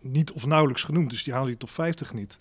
niet 0.00 0.32
of 0.32 0.46
nauwelijks 0.46 0.82
genoemd, 0.82 1.10
dus 1.10 1.22
die 1.22 1.32
halen 1.32 1.48
die 1.48 1.56
top 1.56 1.70
50 1.70 2.14
niet. 2.14 2.38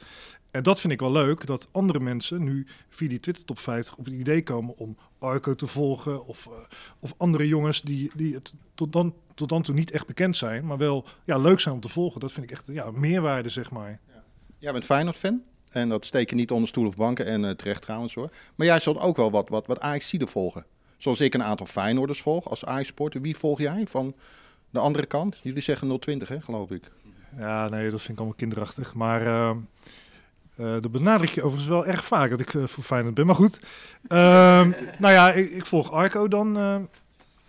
En 0.51 0.63
dat 0.63 0.79
vind 0.79 0.93
ik 0.93 0.99
wel 0.99 1.11
leuk, 1.11 1.45
dat 1.45 1.67
andere 1.71 1.99
mensen 1.99 2.43
nu 2.43 2.67
via 2.89 3.09
die 3.09 3.19
Twitter 3.19 3.45
top 3.45 3.59
50 3.59 3.95
op 3.95 4.05
het 4.05 4.13
idee 4.13 4.43
komen 4.43 4.77
om 4.77 4.97
Arco 5.19 5.55
te 5.55 5.67
volgen 5.67 6.25
of, 6.25 6.45
eh, 6.45 6.53
of 6.99 7.13
andere 7.17 7.47
jongens 7.47 7.81
die, 7.81 8.11
die 8.15 8.33
het 8.33 8.53
tot 8.75 8.93
dan, 8.93 9.13
tot 9.35 9.49
dan 9.49 9.61
toe 9.61 9.75
niet 9.75 9.91
echt 9.91 10.07
bekend 10.07 10.37
zijn, 10.37 10.65
maar 10.65 10.77
wel 10.77 11.05
ja, 11.25 11.37
leuk 11.37 11.59
zijn 11.59 11.75
om 11.75 11.81
te 11.81 11.89
volgen. 11.89 12.19
Dat 12.19 12.31
vind 12.31 12.45
ik 12.45 12.51
echt 12.51 12.67
ja, 12.67 12.91
meerwaarde, 12.91 13.49
zeg 13.49 13.71
maar. 13.71 13.99
Jij 14.61 14.71
bent 14.71 14.85
Feyenoord-fan. 14.85 15.41
En 15.71 15.89
dat 15.89 16.05
steek 16.05 16.29
je 16.29 16.35
niet 16.35 16.51
onder 16.51 16.67
stoel 16.67 16.87
of 16.87 16.95
banken. 16.95 17.25
En 17.25 17.45
eh, 17.45 17.51
terecht 17.51 17.81
trouwens 17.81 18.13
hoor. 18.13 18.29
Maar 18.55 18.67
jij 18.67 18.79
zult 18.79 18.99
ook 18.99 19.17
wel 19.17 19.31
wat, 19.31 19.49
wat, 19.49 19.67
wat 19.67 19.79
Ajax-zieden 19.79 20.27
volgen. 20.27 20.65
Zoals 20.97 21.19
ik 21.19 21.33
een 21.33 21.43
aantal 21.43 21.65
Feyenoorders 21.65 22.21
volg 22.21 22.49
als 22.49 22.65
Ajax-sporter. 22.65 23.21
Wie 23.21 23.37
volg 23.37 23.59
jij 23.59 23.87
van 23.87 24.15
de 24.69 24.79
andere 24.79 25.05
kant? 25.05 25.37
Jullie 25.41 25.61
zeggen 25.61 25.99
020 25.99 26.27
hè, 26.27 26.41
geloof 26.41 26.71
ik. 26.71 26.91
Ja, 27.37 27.69
nee, 27.69 27.89
dat 27.89 27.99
vind 27.99 28.11
ik 28.11 28.17
allemaal 28.17 28.35
kinderachtig. 28.35 28.93
Maar 28.93 29.21
uh, 29.25 29.51
uh, 30.59 30.81
dat 30.81 30.91
benadruk 30.91 31.29
je 31.29 31.43
overigens 31.43 31.69
wel 31.69 31.85
erg 31.85 32.05
vaak 32.05 32.29
dat 32.29 32.39
ik 32.39 32.53
uh, 32.53 32.67
voor 32.67 32.83
Feyenoord 32.83 33.13
ben. 33.13 33.25
Maar 33.25 33.35
goed, 33.35 33.59
nou 35.03 35.13
ja, 35.13 35.31
ik, 35.31 35.51
ik, 35.51 35.65
volg 35.65 35.91
Arco 35.91 36.27
dan 36.27 36.53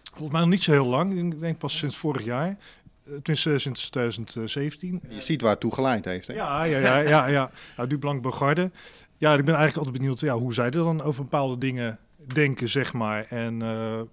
volgens 0.02 0.32
mij 0.32 0.40
nog 0.40 0.50
niet 0.50 0.62
zo 0.62 0.70
heel 0.70 0.86
lang. 0.86 1.32
Ik 1.32 1.40
denk 1.40 1.58
pas 1.58 1.78
sinds 1.78 1.96
vorig 1.96 2.24
jaar. 2.24 2.56
Tenminste, 3.04 3.58
sinds 3.58 3.90
2017. 3.90 5.02
Je 5.08 5.20
ziet 5.20 5.40
waar 5.40 5.50
het 5.50 5.60
toe 5.60 5.74
geleid 5.74 6.04
heeft, 6.04 6.26
hè? 6.26 6.34
Ja, 6.34 6.64
ja, 6.64 6.78
ja. 6.78 6.98
ja, 6.98 7.26
ja. 7.26 7.50
Nou, 7.76 7.88
Duplank 7.88 8.22
Bogarde. 8.22 8.70
Ja, 9.16 9.32
ik 9.32 9.44
ben 9.44 9.54
eigenlijk 9.54 9.76
altijd 9.76 9.96
benieuwd 9.96 10.20
ja, 10.20 10.38
hoe 10.38 10.54
zij 10.54 10.64
er 10.64 10.70
dan 10.70 11.02
over 11.02 11.22
bepaalde 11.22 11.58
dingen 11.58 11.98
denken, 12.16 12.68
zeg 12.68 12.92
maar. 12.92 13.26
En 13.28 13.56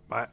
maar 0.08 0.30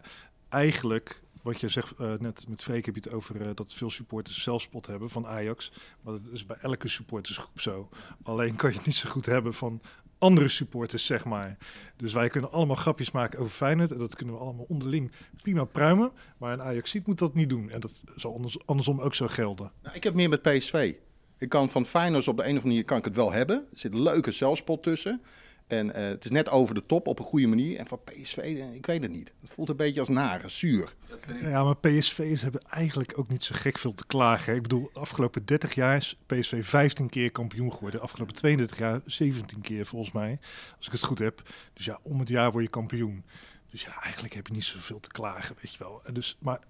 eigenlijk 0.48 1.22
wat 1.46 1.60
je 1.60 1.68
zegt 1.68 2.00
uh, 2.00 2.12
net 2.18 2.44
met 2.48 2.62
Freek 2.62 2.84
heb 2.86 2.94
je 2.94 3.00
het 3.00 3.12
over 3.12 3.40
uh, 3.40 3.48
dat 3.54 3.74
veel 3.74 3.90
supporters 3.90 4.42
zelfspot 4.42 4.86
hebben 4.86 5.10
van 5.10 5.26
Ajax. 5.26 5.72
Maar 6.00 6.12
dat 6.12 6.32
is 6.32 6.46
bij 6.46 6.56
elke 6.60 6.88
supportersgroep 6.88 7.60
zo. 7.60 7.88
Alleen 8.22 8.56
kan 8.56 8.70
je 8.70 8.76
het 8.76 8.86
niet 8.86 8.94
zo 8.94 9.08
goed 9.08 9.26
hebben 9.26 9.54
van 9.54 9.80
andere 10.18 10.48
supporters, 10.48 11.06
zeg 11.06 11.24
maar. 11.24 11.56
Dus 11.96 12.12
wij 12.12 12.28
kunnen 12.28 12.50
allemaal 12.50 12.76
grapjes 12.76 13.10
maken 13.10 13.38
over 13.38 13.52
Feyenoord. 13.52 13.90
En 13.90 13.98
dat 13.98 14.16
kunnen 14.16 14.34
we 14.34 14.40
allemaal 14.40 14.66
onderling 14.68 15.12
prima 15.42 15.64
pruimen. 15.64 16.12
Maar 16.38 16.52
een 16.52 16.62
Ajax 16.62 16.96
moet 17.04 17.18
dat 17.18 17.34
niet 17.34 17.48
doen. 17.48 17.70
En 17.70 17.80
dat 17.80 18.02
zal 18.16 18.34
anders, 18.34 18.66
andersom 18.66 19.00
ook 19.00 19.14
zo 19.14 19.26
gelden. 19.26 19.72
Nou, 19.82 19.96
ik 19.96 20.04
heb 20.04 20.14
meer 20.14 20.28
met 20.28 20.42
PSV. 20.42 20.94
Ik 21.38 21.48
kan 21.48 21.70
van 21.70 21.86
Feyenoord 21.86 22.28
op 22.28 22.36
de 22.36 22.42
een 22.42 22.48
of 22.48 22.54
andere 22.54 22.68
manier 22.68 22.84
kan 22.84 22.98
ik 22.98 23.04
het 23.04 23.16
wel 23.16 23.32
hebben. 23.32 23.56
Er 23.56 23.78
zit 23.78 23.92
een 23.92 24.02
leuke 24.02 24.32
zelfspot 24.32 24.82
tussen. 24.82 25.22
En 25.66 25.86
uh, 25.86 25.94
het 25.94 26.24
is 26.24 26.30
net 26.30 26.48
over 26.48 26.74
de 26.74 26.86
top 26.86 27.06
op 27.06 27.18
een 27.18 27.24
goede 27.24 27.46
manier. 27.46 27.78
En 27.78 27.86
van 27.86 28.00
PSV, 28.04 28.36
ik 28.74 28.86
weet 28.86 29.02
het 29.02 29.12
niet. 29.12 29.32
Het 29.40 29.50
voelt 29.50 29.68
een 29.68 29.76
beetje 29.76 30.00
als 30.00 30.08
nare, 30.08 30.48
zuur. 30.48 30.94
Ja, 31.40 31.64
maar 31.64 31.76
PSV's 31.76 32.40
hebben 32.40 32.60
eigenlijk 32.60 33.18
ook 33.18 33.28
niet 33.28 33.44
zo 33.44 33.54
gek 33.58 33.78
veel 33.78 33.94
te 33.94 34.06
klagen. 34.06 34.54
Ik 34.54 34.62
bedoel, 34.62 34.90
de 34.92 35.00
afgelopen 35.00 35.44
30 35.44 35.74
jaar 35.74 35.96
is 35.96 36.18
PSV 36.26 36.64
15 36.64 37.08
keer 37.08 37.30
kampioen 37.30 37.72
geworden. 37.72 38.00
De 38.00 38.06
afgelopen 38.06 38.34
32 38.34 38.78
jaar 38.78 39.00
17 39.04 39.60
keer 39.60 39.86
volgens 39.86 40.12
mij, 40.12 40.38
als 40.76 40.86
ik 40.86 40.92
het 40.92 41.02
goed 41.02 41.18
heb. 41.18 41.42
Dus 41.72 41.84
ja, 41.84 41.98
om 42.02 42.18
het 42.18 42.28
jaar 42.28 42.52
word 42.52 42.64
je 42.64 42.70
kampioen. 42.70 43.24
Dus 43.70 43.82
ja, 43.82 44.02
eigenlijk 44.02 44.34
heb 44.34 44.46
je 44.46 44.52
niet 44.52 44.64
zoveel 44.64 45.00
te 45.00 45.08
klagen, 45.08 45.56
weet 45.62 45.72
je 45.72 45.78
wel. 45.78 46.02
Dus, 46.12 46.36
maar 46.40 46.60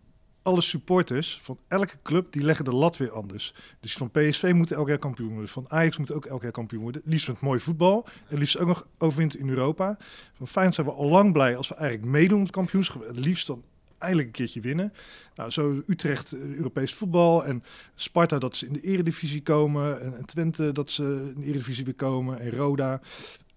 alle 0.46 0.61
supporters 0.61 1.40
van 1.40 1.59
elke 1.68 1.96
club 2.02 2.32
die 2.32 2.42
leggen 2.42 2.64
de 2.64 2.74
lat 2.74 2.96
weer 2.96 3.11
anders. 3.11 3.54
Dus 3.80 3.96
van 3.96 4.11
PSV 4.11 4.52
moet 4.54 4.70
elk 4.70 4.88
jaar 4.88 4.98
kampioen 4.98 5.30
worden. 5.30 5.48
Van 5.48 5.70
Ajax 5.70 5.96
moet 5.96 6.12
ook 6.12 6.26
elk 6.26 6.42
jaar 6.42 6.52
kampioen 6.52 6.82
worden. 6.82 7.02
Liefst 7.04 7.28
met 7.28 7.40
mooi 7.40 7.61
voetbal. 7.61 8.06
En 8.28 8.38
liefst 8.38 8.59
ook 8.59 8.66
nog 8.66 8.87
overwint 8.98 9.37
in 9.37 9.48
Europa. 9.48 9.96
Van 10.32 10.46
Feyenoord 10.46 10.74
zijn 10.74 10.87
we 10.87 10.92
al 10.92 11.09
lang 11.09 11.32
blij 11.32 11.56
als 11.56 11.68
we 11.68 11.74
eigenlijk 11.74 12.11
meedoen 12.11 12.40
met 12.40 12.50
kampioenschap. 12.50 13.06
Het 13.06 13.18
liefst 13.18 13.46
dan 13.46 13.62
eindelijk 13.98 14.28
een 14.28 14.35
keertje 14.35 14.61
winnen. 14.61 14.92
Nou, 15.35 15.50
zo 15.50 15.82
Utrecht 15.87 16.35
Europees 16.35 16.94
voetbal 16.94 17.44
en 17.44 17.64
Sparta 17.94 18.38
dat 18.38 18.56
ze 18.56 18.66
in 18.66 18.72
de 18.72 18.80
eredivisie 18.80 19.42
komen 19.42 20.00
en, 20.00 20.16
en 20.16 20.24
Twente 20.24 20.72
dat 20.72 20.90
ze 20.90 21.32
in 21.35 21.40
de 21.40 21.46
eredivisie 21.46 21.85
weer 21.85 21.94
komen 21.94 22.40
en 22.40 22.50
Roda. 22.50 23.00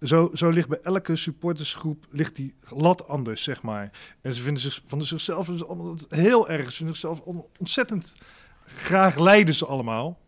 Zo, 0.00 0.30
zo 0.34 0.48
ligt 0.48 0.68
bij 0.68 0.80
elke 0.82 1.16
supportersgroep 1.16 2.06
ligt 2.10 2.36
die 2.36 2.54
lat 2.68 3.08
anders, 3.08 3.42
zeg 3.42 3.62
maar. 3.62 3.90
En 4.20 4.34
ze 4.34 4.42
vinden 4.42 4.62
zich, 4.62 4.82
van 4.86 5.04
zichzelf 5.04 5.46
dus 5.46 5.64
allemaal 5.64 5.96
heel 6.08 6.48
erg. 6.48 6.70
Ze 6.70 6.76
vinden 6.76 6.96
zichzelf 6.96 7.20
ontzettend 7.58 8.14
graag 8.76 9.18
leiden 9.18 9.54
ze 9.54 9.66
allemaal. 9.66 10.18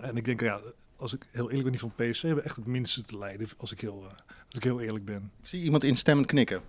En 0.00 0.16
ik 0.16 0.24
denk, 0.24 0.40
ja, 0.40 0.60
als 0.96 1.14
ik 1.14 1.26
heel 1.32 1.44
eerlijk 1.44 1.62
ben, 1.62 1.72
die 1.72 1.80
van 1.80 1.92
PSV 1.96 2.22
hebben 2.22 2.44
echt 2.44 2.56
het 2.56 2.66
minste 2.66 3.02
te 3.02 3.18
lijden, 3.18 3.48
als 3.56 3.72
ik 3.72 3.80
heel, 3.80 4.02
uh, 4.02 4.08
als 4.46 4.54
ik 4.54 4.62
heel 4.62 4.80
eerlijk 4.80 5.04
ben. 5.04 5.30
Zie 5.42 5.62
iemand 5.62 5.84
instemmend 5.84 6.26
knikken. 6.26 6.60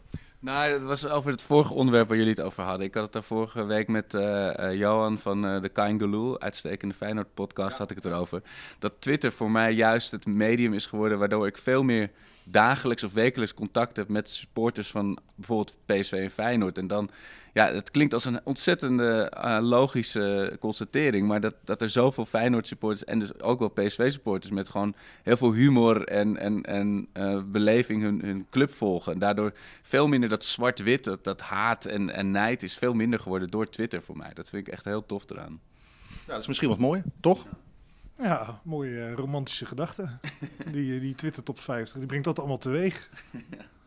Nou, 0.41 0.71
dat 0.71 0.81
was 0.81 1.07
over 1.07 1.31
het 1.31 1.41
vorige 1.41 1.73
onderwerp 1.73 2.07
waar 2.07 2.17
jullie 2.17 2.33
het 2.33 2.41
over 2.41 2.63
hadden. 2.63 2.87
Ik 2.87 2.93
had 2.93 3.03
het 3.03 3.13
daar 3.13 3.23
vorige 3.23 3.65
week 3.65 3.87
met 3.87 4.13
uh, 4.13 4.21
uh, 4.59 4.73
Johan 4.73 5.17
van 5.17 5.45
uh, 5.45 5.61
de 5.61 5.69
Kain 5.69 6.39
uitstekende 6.39 6.93
Feyenoord 6.93 7.33
podcast, 7.33 7.71
ja. 7.71 7.77
had 7.77 7.91
ik 7.91 7.95
het 7.95 8.05
erover. 8.05 8.41
Dat 8.79 8.93
Twitter 8.99 9.31
voor 9.31 9.51
mij 9.51 9.73
juist 9.73 10.11
het 10.11 10.25
medium 10.25 10.73
is 10.73 10.85
geworden 10.85 11.19
waardoor 11.19 11.47
ik 11.47 11.57
veel 11.57 11.83
meer 11.83 12.11
dagelijks 12.43 13.03
of 13.03 13.13
wekelijks 13.13 13.53
contact 13.53 13.95
heb 13.95 14.07
met 14.07 14.29
supporters 14.29 14.91
van 14.91 15.17
bijvoorbeeld 15.35 15.77
PSV 15.85 16.11
en 16.11 16.31
Feyenoord. 16.31 16.77
En 16.77 16.87
dan, 16.87 17.09
ja, 17.53 17.73
het 17.73 17.91
klinkt 17.91 18.13
als 18.13 18.25
een 18.25 18.39
ontzettende 18.43 19.31
uh, 19.35 19.57
logische 19.61 20.57
constatering, 20.59 21.27
maar 21.27 21.41
dat, 21.41 21.53
dat 21.63 21.81
er 21.81 21.89
zoveel 21.89 22.25
Feyenoord 22.25 22.67
supporters 22.67 23.03
en 23.03 23.19
dus 23.19 23.39
ook 23.39 23.59
wel 23.59 23.69
PSV 23.69 24.11
supporters 24.11 24.51
met 24.51 24.69
gewoon 24.69 24.95
heel 25.23 25.37
veel 25.37 25.53
humor 25.53 26.03
en, 26.07 26.37
en, 26.37 26.63
en 26.63 27.07
uh, 27.13 27.41
beleving 27.45 28.01
hun, 28.01 28.21
hun 28.23 28.47
club 28.49 28.73
volgen. 28.73 29.13
En 29.13 29.19
daardoor 29.19 29.53
veel 29.81 30.07
minder 30.07 30.29
dat 30.29 30.43
zwart-wit, 30.43 31.03
dat, 31.03 31.23
dat 31.23 31.41
haat 31.41 31.85
en, 31.85 32.09
en 32.09 32.31
nijd 32.31 32.63
is 32.63 32.77
veel 32.77 32.93
minder 32.93 33.19
geworden 33.19 33.49
door 33.49 33.69
Twitter 33.69 34.01
voor 34.01 34.17
mij. 34.17 34.33
Dat 34.33 34.49
vind 34.49 34.67
ik 34.67 34.73
echt 34.73 34.85
heel 34.85 35.05
tof 35.05 35.29
eraan. 35.29 35.59
Ja, 36.07 36.33
dat 36.33 36.39
is 36.39 36.47
misschien 36.47 36.69
wat 36.69 36.77
mooi, 36.77 37.01
toch? 37.19 37.45
Mooie 38.63 39.09
uh, 39.09 39.13
romantische 39.13 39.65
gedachten. 39.65 40.19
die, 40.73 40.99
die 40.99 41.15
Twitter 41.15 41.43
top 41.43 41.59
50, 41.59 41.99
die 41.99 42.07
brengt 42.07 42.25
dat 42.25 42.39
allemaal 42.39 42.57
teweeg. 42.57 43.09